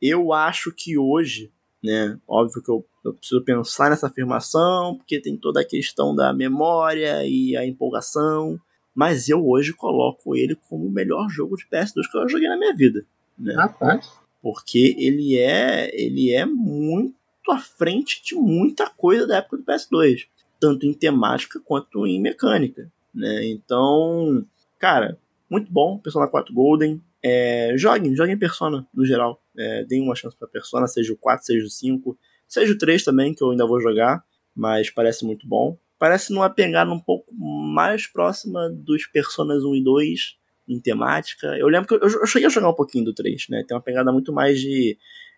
[0.02, 1.52] eu acho que hoje,
[1.84, 2.18] né?
[2.28, 7.26] Óbvio que eu, eu preciso pensar nessa afirmação, porque tem toda a questão da memória
[7.26, 8.60] e a empolgação.
[8.94, 12.58] Mas eu hoje coloco ele como o melhor jogo de PS2 que eu joguei na
[12.58, 13.06] minha vida.
[13.38, 13.54] Né?
[13.54, 14.12] Rapaz.
[14.42, 17.16] Porque ele é, ele é muito
[17.52, 20.28] à frente de muita coisa da época do PS2
[20.60, 23.46] tanto em temática quanto em mecânica, né?
[23.46, 24.46] Então,
[24.80, 25.18] cara,
[25.50, 27.02] muito bom, Persona 4 Golden.
[27.24, 29.42] É, joguem, joguem Persona no geral.
[29.58, 32.18] É, deem uma chance para Persona, seja o 4, seja o 5,
[32.48, 34.24] seja o 3 também, que eu ainda vou jogar,
[34.56, 35.78] mas parece muito bom.
[36.00, 40.38] Parece numa pegada um pouco mais próxima dos Personas 1 e 2
[40.68, 41.48] em temática.
[41.58, 43.64] Eu lembro que eu, eu cheguei a jogar um pouquinho do 3, né?
[43.68, 44.98] Tem uma pegada muito mais de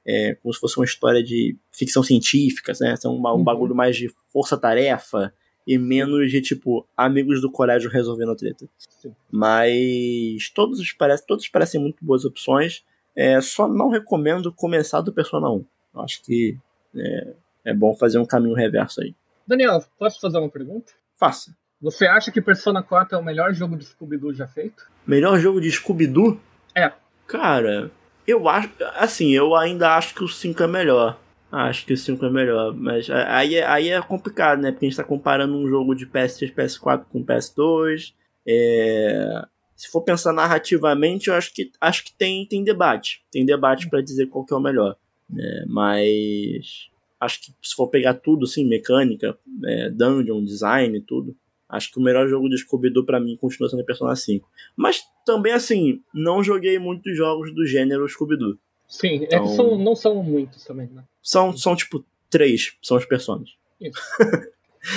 [0.09, 2.95] é, como se fosse uma história de ficção científica, né?
[2.95, 3.43] São um, um uhum.
[3.43, 5.31] bagulho mais de força-tarefa
[5.67, 8.67] e menos de, tipo, amigos do colégio resolvendo a treta.
[8.89, 9.13] Sim.
[9.31, 12.83] Mas todos, parece, todos parecem muito boas opções.
[13.15, 15.65] É, só não recomendo começar do Persona 1.
[15.97, 16.57] Acho que
[16.95, 17.33] é,
[17.65, 19.13] é bom fazer um caminho reverso aí.
[19.45, 20.91] Daniel, posso fazer uma pergunta?
[21.15, 21.55] Faça.
[21.79, 24.89] Você acha que Persona 4 é o melhor jogo de Scooby-Doo já feito?
[25.05, 26.39] Melhor jogo de Scooby-Doo?
[26.75, 26.91] É.
[27.27, 27.91] Cara,
[28.29, 28.69] eu acho.
[28.95, 31.19] Assim, eu ainda acho que o 5 é melhor.
[31.51, 32.73] Acho que o 5 é melhor.
[32.75, 34.71] Mas aí, é, aí é complicado, né?
[34.71, 38.13] Porque a gente tá comparando um jogo de PS3, PS4 com PS2.
[38.47, 39.45] É...
[39.75, 43.23] Se for pensar narrativamente, eu acho que, acho que tem, tem debate.
[43.31, 44.97] Tem debate para dizer qual que é o melhor.
[45.37, 51.35] É, mas acho que se for pegar tudo, assim, mecânica, é, dungeon, design, tudo,
[51.69, 54.49] Acho que o melhor jogo de Scooby-Doo pra mim continua sendo Persona 5.
[54.75, 58.57] Mas também, assim, não joguei muitos jogos do gênero Scooby-Doo.
[58.87, 61.03] Sim, então, é então são, não são muitos também, né?
[61.21, 63.55] São, são tipo, três, são os personagens.
[63.79, 63.99] Isso.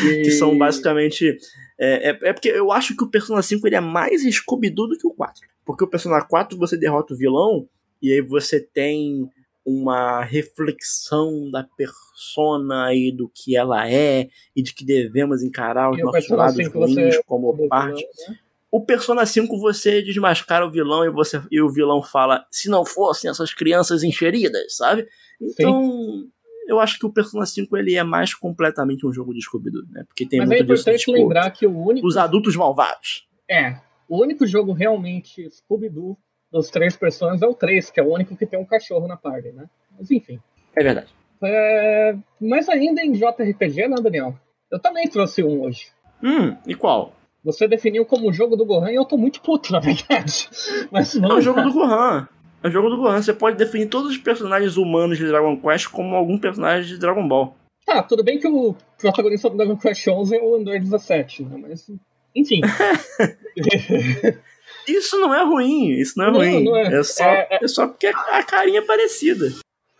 [0.05, 0.23] E...
[0.23, 1.37] Que são basicamente.
[1.79, 4.97] É, é, é, porque eu acho que o Persona 5 ele é mais Scooby-Doo do
[4.97, 5.43] que o 4.
[5.65, 7.69] Porque o Persona 4 você derrota o vilão
[8.01, 9.29] e aí você tem
[9.65, 15.99] uma reflexão da persona e do que ela é e de que devemos encarar os
[15.99, 18.01] nossos lados ruins como parte.
[18.01, 18.39] Vilão, né?
[18.71, 22.87] O Persona 5 você desmascara o vilão e você e o vilão fala se não
[22.87, 25.07] fossem essas crianças encheridas, sabe?
[25.39, 26.31] Então, Sim.
[26.67, 30.05] eu acho que o Persona 5 ele é mais completamente um jogo de Scooby-Doo, né?
[30.09, 33.29] Porque tem Mas muito é importante disso, tipo, lembrar que o único os adultos malvados.
[33.49, 36.17] É, o único jogo realmente Scooby-Doo
[36.53, 39.17] dos três personagens é o 3, que é o único que tem um cachorro na
[39.17, 39.65] party, né?
[39.99, 40.39] Mas enfim.
[40.77, 41.09] É verdade.
[41.43, 42.15] É...
[42.41, 44.35] Mas ainda em JRPG, né, Daniel?
[44.71, 45.89] Eu também trouxe um hoje.
[46.23, 47.15] Hum, e qual?
[47.43, 50.49] Você definiu como o jogo do Gohan e eu tô muito puto, na verdade.
[50.93, 51.31] Mas não.
[51.31, 52.29] É o jogo do Gohan.
[52.63, 53.21] É o jogo do Gohan.
[53.21, 57.27] Você pode definir todos os personagens humanos de Dragon Quest como algum personagem de Dragon
[57.27, 57.57] Ball.
[57.85, 61.57] Tá, tudo bem que o protagonista do Dragon Quest 11 é o Android 17, né?
[61.61, 61.91] Mas,
[62.37, 62.61] enfim.
[64.89, 66.65] Isso não é ruim, isso não é não, ruim.
[66.65, 66.99] Não é.
[66.99, 67.65] É, só, é, é...
[67.65, 69.51] é só porque a carinha é parecida.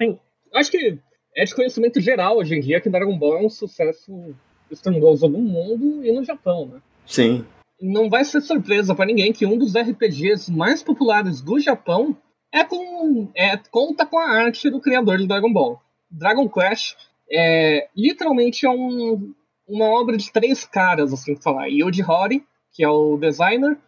[0.01, 0.19] Sim.
[0.55, 0.99] Acho que
[1.37, 4.35] é de conhecimento geral hoje em dia que Dragon Ball é um sucesso
[4.71, 6.81] estrondoso no mundo e no Japão, né?
[7.07, 7.45] Sim.
[7.81, 12.17] Não vai ser surpresa para ninguém que um dos RPGs mais populares do Japão
[12.53, 15.81] é com é, conta com a arte do criador de Dragon Ball.
[16.11, 16.97] Dragon Quest
[17.31, 19.33] é literalmente é um,
[19.67, 21.67] uma obra de três caras, assim falar.
[21.67, 23.79] Yoji Hori, que é o designer,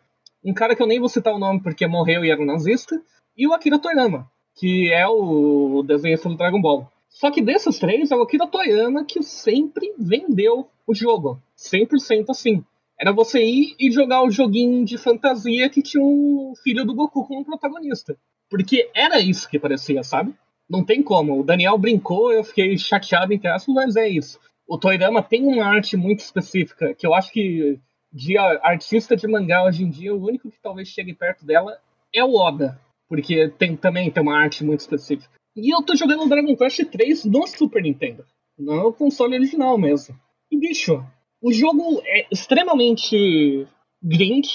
[0.44, 3.00] um cara que eu nem vou citar o nome porque morreu e era um nazista,
[3.36, 6.88] e o Akira Toriyama, que é o desenhista do Dragon Ball.
[7.08, 11.40] Só que desses três, é o Akira Toriyama que sempre vendeu o jogo.
[11.56, 12.64] 100% assim.
[13.00, 17.26] Era você ir e jogar o joguinho de fantasia que tinha o filho do Goku
[17.26, 18.16] como protagonista.
[18.48, 20.34] Porque era isso que parecia, sabe?
[20.68, 21.40] Não tem como.
[21.40, 24.38] O Daniel brincou, eu fiquei chateado em aspas, mas é isso.
[24.66, 27.78] O Toriyama tem uma arte muito específica, que eu acho que
[28.14, 31.76] de artista de mangá hoje em dia, o único que talvez chegue perto dela
[32.14, 35.34] é o Oda, porque tem também tem uma arte muito específica.
[35.56, 38.24] E eu tô jogando Dragon Quest 3 no Super Nintendo,
[38.56, 40.14] no console original mesmo.
[40.50, 41.04] E bicho,
[41.42, 43.66] o jogo é extremamente
[44.00, 44.46] grind,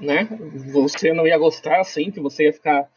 [0.00, 0.24] né?
[0.72, 2.88] Você não ia gostar assim, que você ia ficar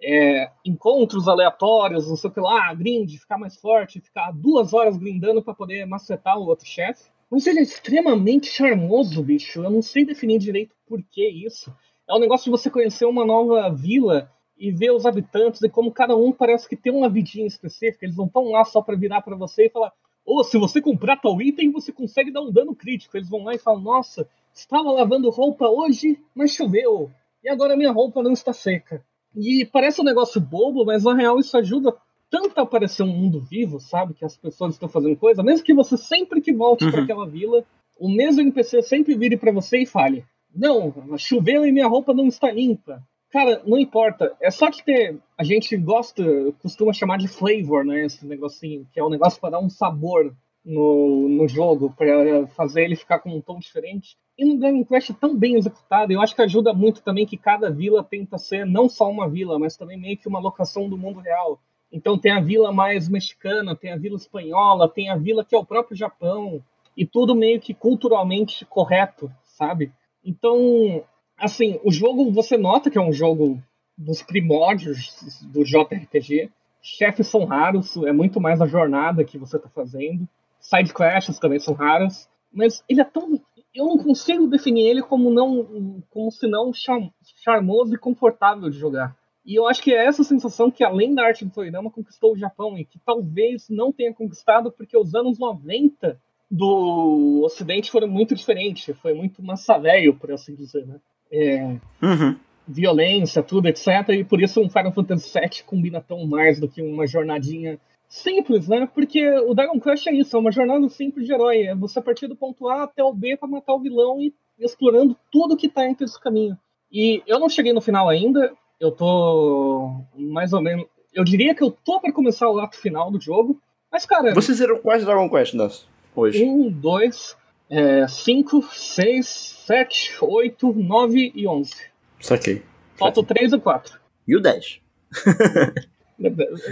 [0.00, 4.96] é, encontros aleatórios, não sei o que lá, grind, ficar mais forte, ficar duas horas
[4.96, 7.10] grindando para poder macetar o outro chefe.
[7.34, 9.60] Mas ele é extremamente charmoso, bicho.
[9.60, 11.74] Eu não sei definir direito por que isso.
[12.08, 15.90] É um negócio de você conhecer uma nova vila e ver os habitantes e como
[15.90, 18.06] cada um parece que tem uma vidinha específica.
[18.06, 19.92] Eles não estão lá só para virar para você e falar:
[20.24, 23.16] ou oh, se você comprar tal item, você consegue dar um dano crítico.
[23.16, 27.10] Eles vão lá e falam: Nossa, estava lavando roupa hoje, mas choveu.
[27.42, 29.04] E agora minha roupa não está seca.
[29.34, 31.96] E parece um negócio bobo, mas na real isso ajuda
[32.30, 34.14] tanto a parecer um mundo vivo, sabe?
[34.14, 36.90] Que as pessoas estão fazendo coisa, mesmo que você sempre que volte uhum.
[36.90, 37.64] para aquela vila,
[37.98, 42.26] o mesmo NPC sempre vire para você e fale: Não, choveu e minha roupa não
[42.26, 43.02] está limpa.
[43.30, 44.32] Cara, não importa.
[44.40, 45.18] É só que ter.
[45.36, 46.22] A gente gosta,
[46.62, 48.04] costuma chamar de flavor, né?
[48.04, 52.84] Esse negocinho, que é um negócio para dar um sabor no, no jogo, para fazer
[52.84, 54.16] ele ficar com um tom diferente.
[54.38, 57.36] E no Dragon Quest é tão bem executado, eu acho que ajuda muito também que
[57.36, 60.96] cada vila tenta ser não só uma vila, mas também meio que uma locação do
[60.96, 61.60] mundo real.
[61.94, 65.58] Então tem a vila mais mexicana, tem a vila espanhola, tem a vila que é
[65.58, 66.60] o próprio Japão,
[66.96, 69.92] e tudo meio que culturalmente correto, sabe?
[70.24, 71.04] Então,
[71.38, 73.62] assim, o jogo você nota que é um jogo
[73.96, 76.50] dos primórdios do JRPG.
[76.82, 80.28] Chefes são raros, é muito mais a jornada que você está fazendo.
[80.58, 83.40] Side quests também são raras, mas ele é tão
[83.72, 89.16] eu não consigo definir ele como não como se não charmoso e confortável de jogar.
[89.44, 92.38] E eu acho que é essa sensação que, além da arte do Toriyama, conquistou o
[92.38, 96.18] Japão e que talvez não tenha conquistado porque os anos 90
[96.50, 98.96] do Ocidente foram muito diferentes.
[98.98, 100.98] Foi muito massa velho, por assim dizer, né?
[101.30, 101.62] É,
[102.02, 102.36] uhum.
[102.66, 103.88] Violência, tudo, etc.
[104.10, 107.78] E por isso um Final Fantasy VII combina tão mais do que uma jornadinha
[108.08, 108.88] simples, né?
[108.94, 111.64] Porque o Dragon Quest é isso, é uma jornada simples de herói.
[111.64, 115.16] É você partir do ponto A até o B para matar o vilão e explorando
[115.30, 116.56] tudo que tá entre esse caminho.
[116.90, 120.86] E eu não cheguei no final ainda, eu tô mais ou menos.
[121.12, 123.60] Eu diria que eu tô para começar o ato final do jogo.
[123.90, 124.34] Mas, cara.
[124.34, 126.44] Vocês eram quais Dragon Quest das hoje?
[126.44, 127.36] Um, dois,
[127.70, 131.74] é, cinco, seis, sete, oito, nove e onze.
[132.20, 132.62] Saquei.
[132.96, 133.98] Falta o três e quatro.
[134.26, 134.80] E o dez.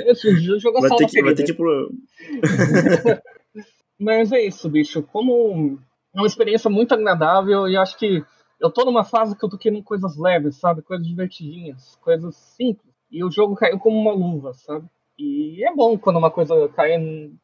[0.07, 1.65] Esse jogo vai ter, que, vai ter tipo.
[3.99, 5.03] Mas é isso, bicho.
[5.03, 5.79] Como
[6.15, 8.25] é uma experiência muito agradável e acho que
[8.63, 10.83] eu tô numa fase que eu tô querendo coisas leves, sabe?
[10.83, 12.93] Coisas divertidinhas, coisas simples.
[13.11, 14.87] E o jogo caiu como uma luva, sabe?
[15.19, 16.93] E é bom quando uma coisa cai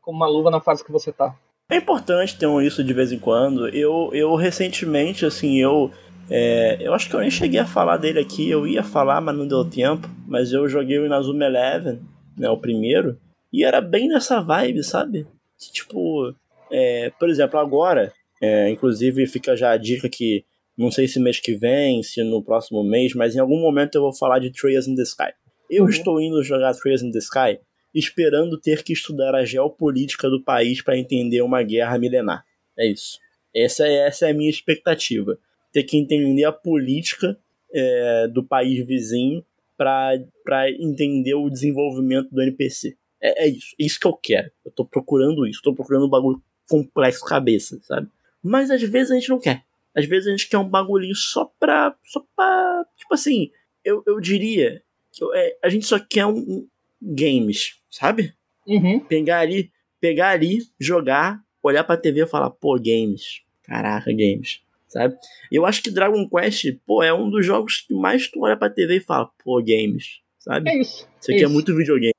[0.00, 1.36] como uma luva na fase que você tá.
[1.70, 3.68] É importante ter isso de vez em quando.
[3.68, 5.90] Eu, eu recentemente, assim, eu.
[6.30, 8.48] É, eu acho que eu nem cheguei a falar dele aqui.
[8.48, 10.08] Eu ia falar, mas não deu tempo.
[10.26, 12.00] Mas eu joguei o Inazuma Eleven,
[12.38, 12.48] né?
[12.48, 13.18] O primeiro.
[13.52, 15.26] E era bem nessa vibe, sabe?
[15.58, 16.34] Que, tipo.
[16.70, 18.12] É, por exemplo, agora.
[18.40, 20.44] É, inclusive, fica já a dica que.
[20.78, 24.02] Não sei se mês que vem, se no próximo mês, mas em algum momento eu
[24.02, 25.32] vou falar de Trails in the Sky.
[25.68, 25.90] Eu uhum.
[25.90, 27.58] estou indo jogar Trails in the Sky
[27.92, 32.44] esperando ter que estudar a geopolítica do país para entender uma guerra milenar.
[32.78, 33.18] É isso.
[33.54, 35.36] Essa é, essa é a minha expectativa.
[35.72, 37.36] Ter que entender a política
[37.72, 39.44] é, do país vizinho
[39.76, 42.96] para entender o desenvolvimento do NPC.
[43.20, 43.74] É, é, isso.
[43.80, 44.50] É isso que eu quero.
[44.64, 45.60] Eu tô procurando isso.
[45.62, 48.08] Tô procurando um bagulho complexo cabeça, sabe?
[48.42, 49.64] Mas às vezes a gente não quer.
[49.98, 51.92] Às vezes a gente quer um bagulhinho só pra.
[52.04, 52.84] Só pra.
[52.96, 53.50] Tipo assim,
[53.84, 54.80] eu, eu diria
[55.12, 56.68] que é, a gente só quer um, um
[57.02, 58.32] games, sabe?
[58.66, 59.00] Uhum.
[59.00, 63.42] Pegar ali, pegar ali, jogar, olhar pra TV e falar, pô, games.
[63.64, 64.60] Caraca, games.
[64.86, 65.16] Sabe?
[65.50, 68.70] Eu acho que Dragon Quest, pô, é um dos jogos que mais tu olha pra
[68.70, 70.20] TV e fala, pô, games.
[70.38, 70.70] Sabe?
[70.70, 71.08] É isso.
[71.20, 72.14] Isso aqui é, é muito videogame.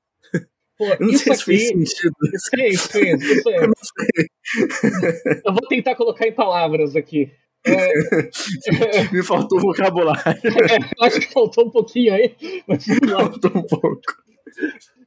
[0.78, 1.38] Pô, eu não sei aqui...
[1.38, 2.14] se fez sentido.
[2.54, 3.64] Fez, fez, isso é.
[3.64, 3.72] Eu,
[5.44, 7.30] eu vou tentar colocar em palavras aqui.
[7.64, 9.12] É...
[9.12, 10.20] Me faltou vocabulário.
[10.44, 12.34] É, acho que faltou um pouquinho aí.
[12.66, 14.02] Mas faltou um pouco.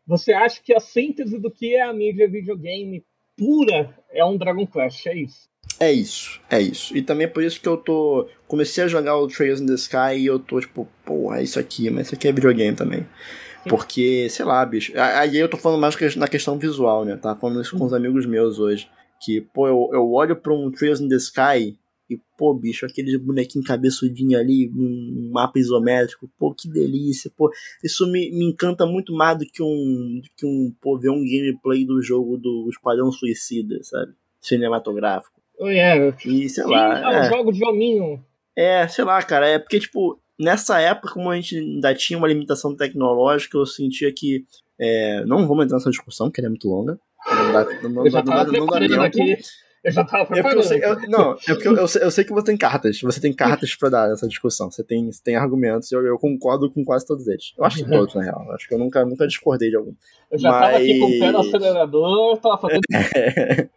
[0.06, 3.04] Você acha que a síntese do que é a mídia videogame
[3.38, 5.48] pura é um Dragon Quest, é isso?
[5.80, 6.96] É isso, é isso.
[6.96, 8.28] E também é por isso que eu tô.
[8.48, 11.60] Comecei a jogar o Trails in the Sky e eu tô tipo, porra, é isso
[11.60, 13.08] aqui, mas isso aqui é videogame também.
[13.68, 14.94] Porque, sei lá, bicho.
[14.98, 17.16] Aí eu tô falando mais na questão visual, né?
[17.16, 18.90] Tá falando isso com os amigos meus hoje.
[19.22, 21.78] Que, pô, eu, eu olho pra um Trails in the Sky
[22.10, 27.52] e, pô, bicho, aquele bonequinho cabeçudinho ali, um mapa isométrico, pô, que delícia, pô.
[27.84, 31.24] Isso me, me encanta muito mais do que um, do que um, pô, ver um
[31.24, 34.14] gameplay do jogo do Esquadrão Suicida, sabe?
[34.42, 35.42] Cinematográfico.
[35.58, 36.16] Oh, yeah.
[36.26, 37.14] E, sei Sim, lá.
[37.14, 37.30] É, é.
[37.30, 38.24] jogo de hominho.
[38.56, 42.28] É, sei lá, cara, é porque, tipo, nessa época, como a gente ainda tinha uma
[42.28, 44.46] limitação tecnológica, eu sentia que.
[44.80, 47.00] É, não vamos entrar nessa discussão, que ela é muito longa.
[47.26, 49.02] Não dá, não, não, não, dá, não dá tempo.
[49.02, 49.38] Aqui.
[49.84, 50.58] Eu já tava preparando.
[50.58, 52.58] É eu sei, eu, não, é porque eu, eu, sei, eu, sei, que você tem
[52.58, 53.02] cartas.
[53.02, 54.72] Você tem cartas pra dar nessa discussão.
[54.72, 55.92] Você tem, você tem argumentos.
[55.92, 57.54] Eu, eu concordo com quase todos eles.
[57.58, 58.52] Eu acho que todos, na real.
[58.54, 59.94] Acho que eu nunca, nunca discordei de algum.
[60.32, 60.62] Eu já Mas...
[60.62, 62.82] tava aqui com o pé no acelerador, tava fazendo.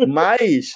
[0.00, 0.06] É.
[0.06, 0.72] Mas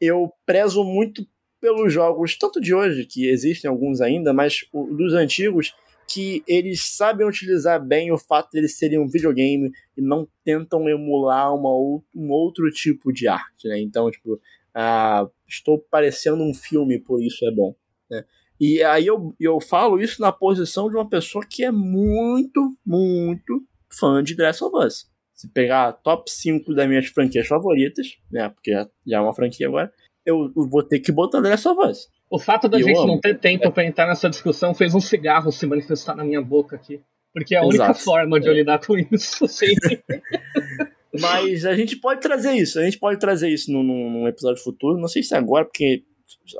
[0.00, 1.26] eu prezo muito
[1.60, 5.74] pelos jogos, tanto de hoje, que existem alguns ainda, mas dos antigos,
[6.12, 10.88] que eles sabem utilizar bem o fato de eles serem um videogame e não tentam
[10.88, 11.70] emular uma,
[12.12, 13.80] um outro tipo de arte, né?
[13.80, 14.40] Então, tipo,
[14.74, 17.76] ah, estou parecendo um filme, por isso é bom,
[18.10, 18.24] né?
[18.60, 23.64] E aí eu, eu falo isso na posição de uma pessoa que é muito, muito
[23.88, 25.08] fã de Last of Us.
[25.32, 28.48] Se pegar top 5 das minhas franquias favoritas, né?
[28.48, 29.92] Porque já, já é uma franquia agora,
[30.26, 32.08] eu, eu vou ter que botar Last of Us.
[32.30, 33.70] O fato da gente não ter tempo é.
[33.70, 37.00] para entrar nessa discussão fez um cigarro se manifestar na minha boca aqui.
[37.32, 38.00] Porque é a única Exato.
[38.00, 39.44] forma de eu lidar com isso.
[41.20, 42.78] Mas a gente pode trazer isso.
[42.78, 45.00] A gente pode trazer isso num, num, episódio futuro.
[45.00, 46.04] Não sei se é agora, porque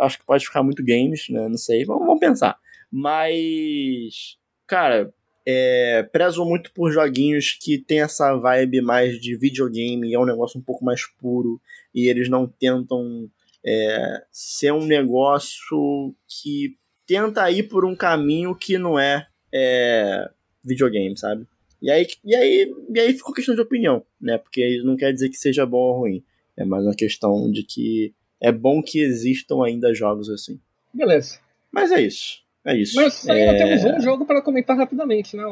[0.01, 1.49] acho que pode ficar muito games, né?
[1.49, 1.85] Não sei.
[1.85, 2.59] Vamos, vamos pensar.
[2.91, 5.13] Mas, cara,
[5.47, 10.13] é, prezo muito por joguinhos que tem essa vibe mais de videogame.
[10.13, 11.61] É um negócio um pouco mais puro.
[11.95, 13.29] E eles não tentam
[13.65, 20.31] é, ser um negócio que tenta ir por um caminho que não é, é
[20.65, 21.47] videogame, sabe?
[21.83, 24.39] E aí, e, aí, e aí ficou questão de opinião, né?
[24.39, 26.23] Porque não quer dizer que seja bom ou ruim.
[26.57, 30.61] É mais uma questão de que é bom que existam ainda jogos assim.
[30.93, 31.39] Beleza.
[31.73, 32.43] Mas é isso.
[32.65, 32.97] É isso.
[32.97, 33.79] Mas ainda é...
[33.79, 35.45] temos um jogo para comentar rapidamente, né,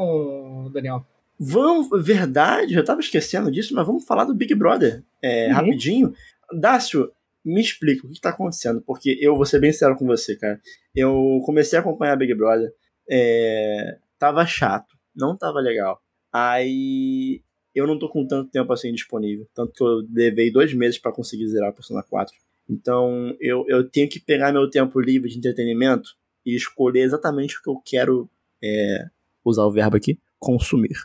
[0.73, 1.07] Daniel?
[1.41, 5.55] Vamos, verdade, eu tava esquecendo disso, mas vamos falar do Big Brother é, uhum.
[5.55, 6.15] rapidinho.
[6.53, 7.13] Dácio,
[7.49, 10.61] me explica o que está acontecendo, porque eu vou ser bem sincero com você, cara.
[10.95, 12.71] Eu comecei a acompanhar Big Brother,
[13.11, 16.01] é, tava chato, não tava legal.
[16.33, 17.43] Aí
[17.75, 21.13] eu não tô com tanto tempo assim disponível, tanto que eu levei dois meses para
[21.13, 22.35] conseguir zerar a Persona 4.
[22.69, 26.11] Então eu, eu tenho que pegar meu tempo livre de entretenimento
[26.45, 28.31] e escolher exatamente o que eu quero
[28.63, 29.07] é,
[29.45, 30.97] usar o verbo aqui, consumir.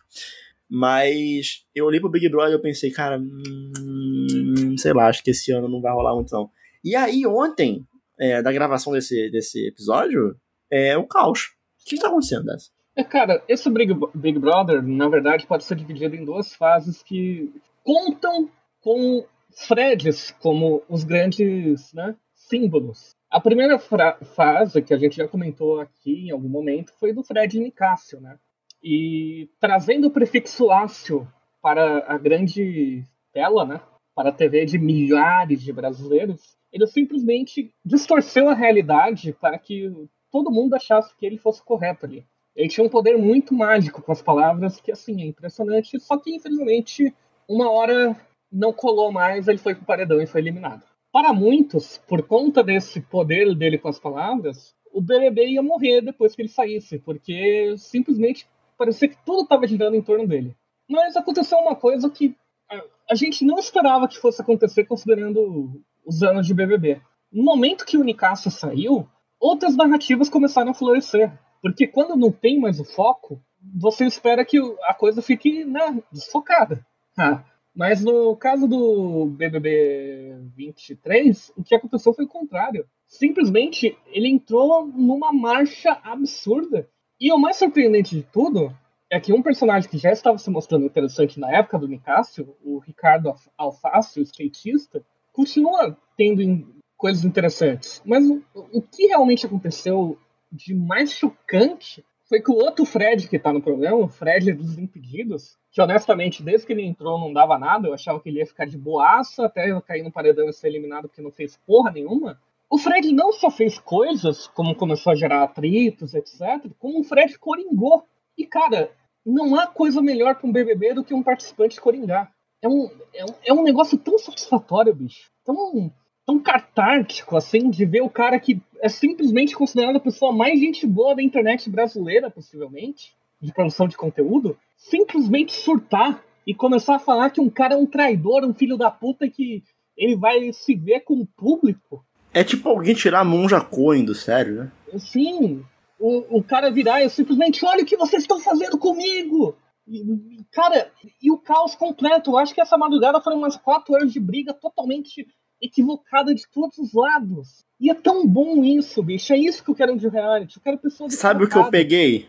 [0.76, 5.30] Mas eu olhei pro Big Brother e eu pensei, cara, hum, sei lá, acho que
[5.30, 6.49] esse ano não vai rolar muito não.
[6.84, 7.86] E aí ontem,
[8.19, 10.36] é, da gravação desse, desse episódio,
[10.71, 11.51] é o caos.
[11.80, 12.71] O que tá acontecendo dessa?
[12.95, 17.53] É, cara, esse Big, Big Brother, na verdade, pode ser dividido em duas fases que
[17.84, 18.49] contam
[18.82, 23.11] com Freds como os grandes né, símbolos.
[23.30, 27.59] A primeira fase, que a gente já comentou aqui em algum momento, foi do Fred
[27.59, 28.39] Nicásio, né?
[28.84, 31.27] E trazendo o prefixo ácio
[31.61, 33.79] para a grande tela, né?
[34.15, 39.91] para a TV de milhares de brasileiros, ele simplesmente distorceu a realidade para que
[40.31, 42.25] todo mundo achasse que ele fosse correto ali.
[42.55, 46.36] Ele tinha um poder muito mágico com as palavras, que assim, é impressionante, só que
[46.36, 47.13] infelizmente,
[47.47, 48.15] uma hora
[48.51, 50.84] não colou mais, ele foi pro paredão e foi eliminado.
[51.11, 56.36] Para muitos, por conta desse poder dele com as palavras, o BBB ia morrer depois
[56.36, 58.47] que ele saísse, porque simplesmente
[58.84, 60.55] parecia que tudo estava girando em torno dele.
[60.89, 62.36] Mas aconteceu uma coisa que
[62.69, 67.01] a, a gente não esperava que fosse acontecer considerando os anos de BBB.
[67.31, 69.07] No momento que o Nicasso saiu,
[69.39, 71.31] outras narrativas começaram a florescer.
[71.61, 73.41] Porque quando não tem mais o foco,
[73.73, 76.86] você espera que a coisa fique né, desfocada.
[77.17, 77.41] Ah,
[77.73, 82.86] mas no caso do BBB 23, o que aconteceu foi o contrário.
[83.07, 86.89] Simplesmente ele entrou numa marcha absurda.
[87.24, 88.78] E o mais surpreendente de tudo
[89.09, 92.80] é que um personagem que já estava se mostrando interessante na época do Nicásio, o
[92.80, 95.01] Ricardo Alface, o skatista,
[95.32, 96.67] continua tendo
[96.97, 98.01] coisas interessantes.
[98.05, 100.19] Mas o, o que realmente aconteceu
[100.51, 104.78] de mais chocante foi que o outro Fred que tá no programa, o Fred dos
[104.78, 108.45] Impedidos, que honestamente, desde que ele entrou não dava nada, eu achava que ele ia
[108.45, 112.38] ficar de boaça até cair no paredão e ser eliminado porque não fez porra nenhuma.
[112.74, 117.38] O Fred não só fez coisas, como começou a gerar atritos, etc., como o Fred
[117.38, 118.03] coringou.
[118.36, 118.89] E, cara,
[119.24, 122.34] não há coisa melhor para um BBB do que um participante coringar.
[122.63, 125.30] É um, é um, é um negócio tão satisfatório, bicho.
[125.45, 125.93] Tão,
[126.26, 130.88] tão catártico, assim, de ver o cara que é simplesmente considerado a pessoa mais gente
[130.88, 137.30] boa da internet brasileira, possivelmente, de produção de conteúdo, simplesmente surtar e começar a falar
[137.30, 139.63] que um cara é um traidor, um filho da puta que
[139.95, 142.03] ele vai se ver com o público
[142.34, 144.71] é tipo alguém tirar a Monja Coen do sério, né?
[144.97, 145.63] Sim.
[145.99, 149.55] O, o cara virar e simplesmente, olha o que vocês estão fazendo comigo!
[149.88, 150.89] E, cara,
[151.21, 152.31] e o caos completo.
[152.31, 155.27] Eu acho que essa madrugada foram umas quatro horas de briga totalmente
[155.61, 157.63] equivocada de todos os lados.
[157.79, 159.34] E é tão bom isso, bicho.
[159.34, 160.57] É isso que eu quero de reality.
[160.57, 162.27] Eu quero pessoas Sabe o que eu peguei?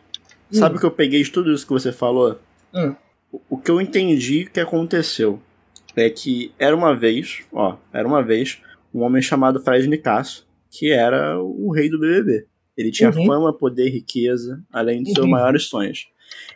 [0.53, 0.57] Hum.
[0.59, 2.39] Sabe o que eu peguei de tudo isso que você falou?
[2.73, 2.95] Hum.
[3.33, 5.41] O, o que eu entendi que aconteceu
[5.97, 8.61] é que era uma vez, ó, era uma vez
[8.95, 12.47] um homem chamado Fred Nicasso, que era o rei do BBB.
[12.77, 13.27] Ele tinha uhum.
[13.27, 15.31] fama, poder, riqueza, além seus uhum.
[15.31, 16.09] maiores sonhos.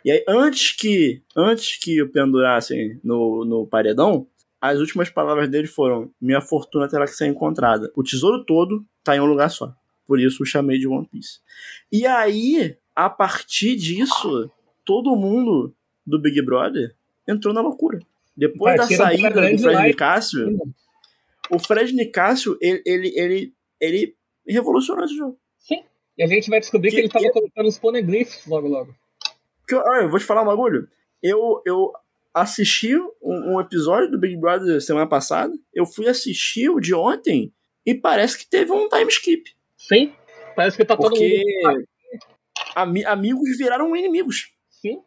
[0.03, 4.27] E aí, antes que, antes que o pendurassem no, no paredão,
[4.59, 7.91] as últimas palavras dele foram: Minha fortuna terá que ser encontrada.
[7.95, 9.73] O tesouro todo está em um lugar só.
[10.05, 11.39] Por isso o chamei de One Piece.
[11.91, 14.51] E aí, a partir disso,
[14.83, 15.73] todo mundo
[16.05, 16.95] do Big Brother
[17.27, 17.99] entrou na loucura.
[18.35, 20.59] Depois da saída do Fred Nicásio,
[21.51, 24.15] o Fred Nicásio, ele, ele, ele, ele
[24.47, 25.39] revolucionou esse jogo.
[25.57, 25.83] Sim.
[26.17, 28.95] E a gente vai descobrir que, que ele tava colocando os poneglyphs logo logo.
[29.67, 30.87] Que, olha, eu vou te falar um bagulho.
[31.21, 31.91] Eu, eu
[32.33, 37.53] assisti um, um, episódio do Big Brother semana passada, eu fui assistir o de ontem
[37.85, 39.51] e parece que teve um time skip.
[39.77, 40.13] Sim.
[40.55, 41.87] Parece que tá Porque todo mundo.
[42.75, 44.51] Ami amigos viraram inimigos.
[44.69, 45.01] Sim.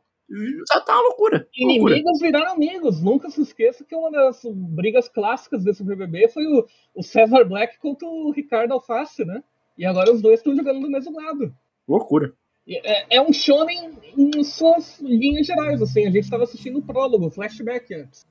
[0.73, 1.47] Já tá uma loucura.
[1.55, 2.19] Inimigos loucura.
[2.21, 3.03] viraram amigos.
[3.03, 7.79] Nunca se esqueça que uma das brigas clássicas desse BBB foi o, o Cesar Black
[7.79, 9.43] contra o Ricardo Alface, né?
[9.77, 11.55] E agora os dois estão jogando do mesmo lado.
[11.87, 12.33] Loucura.
[12.67, 16.03] É, é um shonen em suas linhas gerais, assim.
[16.07, 18.27] A gente estava assistindo o prólogo, flashback antes.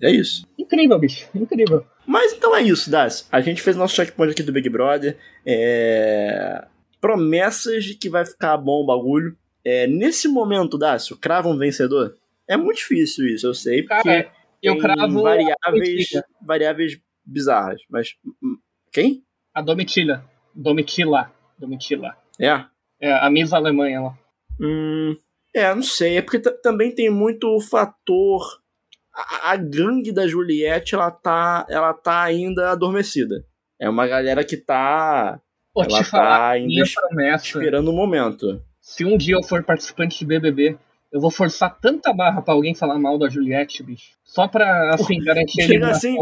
[0.00, 0.46] É isso.
[0.58, 1.28] Incrível, bicho.
[1.34, 1.84] Incrível.
[2.06, 3.26] Mas então é isso, Das.
[3.30, 5.16] A gente fez nosso checkpoint aqui do Big Brother.
[5.46, 6.66] É...
[7.00, 9.36] Promessas de que vai ficar bom o bagulho.
[9.64, 12.14] É, nesse momento, Dácio, crava um vencedor?
[12.46, 16.10] É muito difícil isso, eu sei, porque Cara, eu cravo variáveis,
[16.40, 17.80] variáveis bizarras.
[17.88, 18.58] Mas hum,
[18.92, 19.24] quem?
[19.54, 20.24] A Domitila.
[20.54, 21.32] Domitila.
[21.58, 22.16] Domitila.
[22.38, 22.64] É?
[23.00, 24.18] É, a Miss Alemanha lá.
[24.60, 25.16] Hum,
[25.54, 26.18] é, não sei.
[26.18, 28.60] É porque também tem muito o fator.
[29.14, 33.44] A, a gangue da Juliette, ela tá, ela tá ainda adormecida.
[33.80, 35.40] É uma galera que tá.
[35.72, 36.84] Pô, ela tá falar, ainda
[37.36, 40.78] esperando o um momento se um dia eu for participante de BBB,
[41.10, 44.12] eu vou forçar tanta barra para alguém falar mal da Juliette, bicho.
[44.22, 46.16] Só pra, assim, garantir a Chega assim,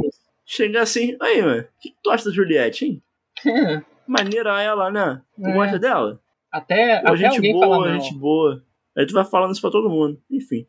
[0.46, 3.02] chega assim, aí, mano, o que tu acha da Juliette, hein?
[3.44, 3.82] É.
[4.06, 5.20] Maneira ela, né?
[5.34, 5.52] Tu é.
[5.52, 6.20] gosta dela?
[6.52, 8.64] Até, Pô, até gente alguém boa, falar gente boa.
[8.96, 10.22] Aí tu vai falando isso pra todo mundo.
[10.30, 10.64] Enfim.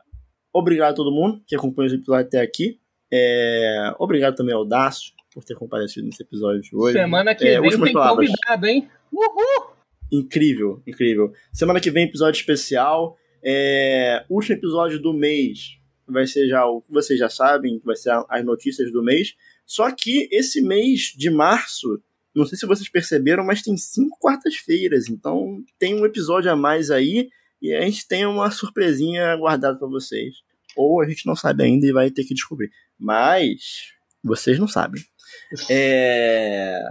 [0.51, 2.80] Obrigado a todo mundo que acompanhou o episódio até aqui.
[3.13, 3.93] É...
[3.99, 6.97] Obrigado também ao Dácio por ter comparecido nesse episódio de hoje.
[6.97, 8.28] Semana que é, vem tem palavras.
[8.28, 8.89] convidado, hein?
[9.13, 9.76] Uhul!
[10.11, 11.32] Incrível, incrível.
[11.53, 13.15] Semana que vem, episódio especial.
[13.43, 18.09] É, último episódio do mês vai ser já o que vocês já sabem, vai ser
[18.28, 19.36] as notícias do mês.
[19.68, 22.01] Só que esse mês de março,
[22.34, 26.89] não sei se vocês perceberam, mas tem cinco quartas-feiras, então tem um episódio a mais
[26.89, 27.28] aí
[27.61, 30.36] e a gente tem uma surpresinha guardada para vocês.
[30.76, 32.72] Ou a gente não sabe ainda e vai ter que descobrir.
[32.97, 33.91] Mas
[34.24, 35.03] vocês não sabem.
[35.70, 36.82] É...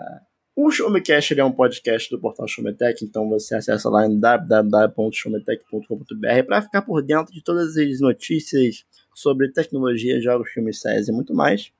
[0.54, 6.62] O Showmecast é um podcast do portal Showmetech, então você acessa lá em www.showmetech.com.br para
[6.62, 11.70] ficar por dentro de todas as notícias sobre tecnologia, jogos, filmes, séries e muito mais.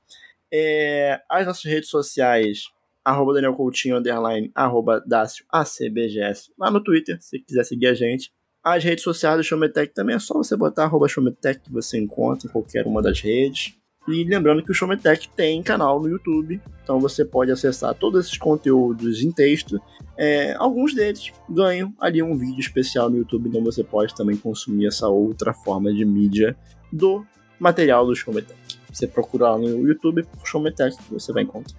[0.52, 1.20] É...
[1.28, 2.64] As nossas redes sociais,
[3.04, 8.32] arroba Daniel Coutinho, underline, arroba Dácio, ACBGS, lá no Twitter, se quiser seguir a gente.
[8.64, 12.48] As redes sociais do Showmetech também é só você botar arroba Showmetech que você encontra
[12.48, 13.76] em qualquer uma das redes.
[14.08, 18.36] E lembrando que o Showmetech tem canal no YouTube, então você pode acessar todos esses
[18.36, 19.80] conteúdos em texto.
[20.16, 24.86] É, alguns deles ganham ali um vídeo especial no YouTube, então você pode também consumir
[24.86, 26.56] essa outra forma de mídia
[26.92, 27.24] do
[27.60, 28.65] material do Showmetech.
[28.96, 31.76] Você procura lá no YouTube por Showmetech que você vai encontrar.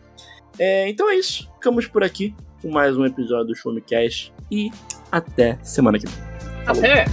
[0.60, 4.70] É, então é isso, ficamos por aqui com mais um episódio do Showmecast e
[5.12, 6.16] até semana que vem.
[6.68, 7.06] Até!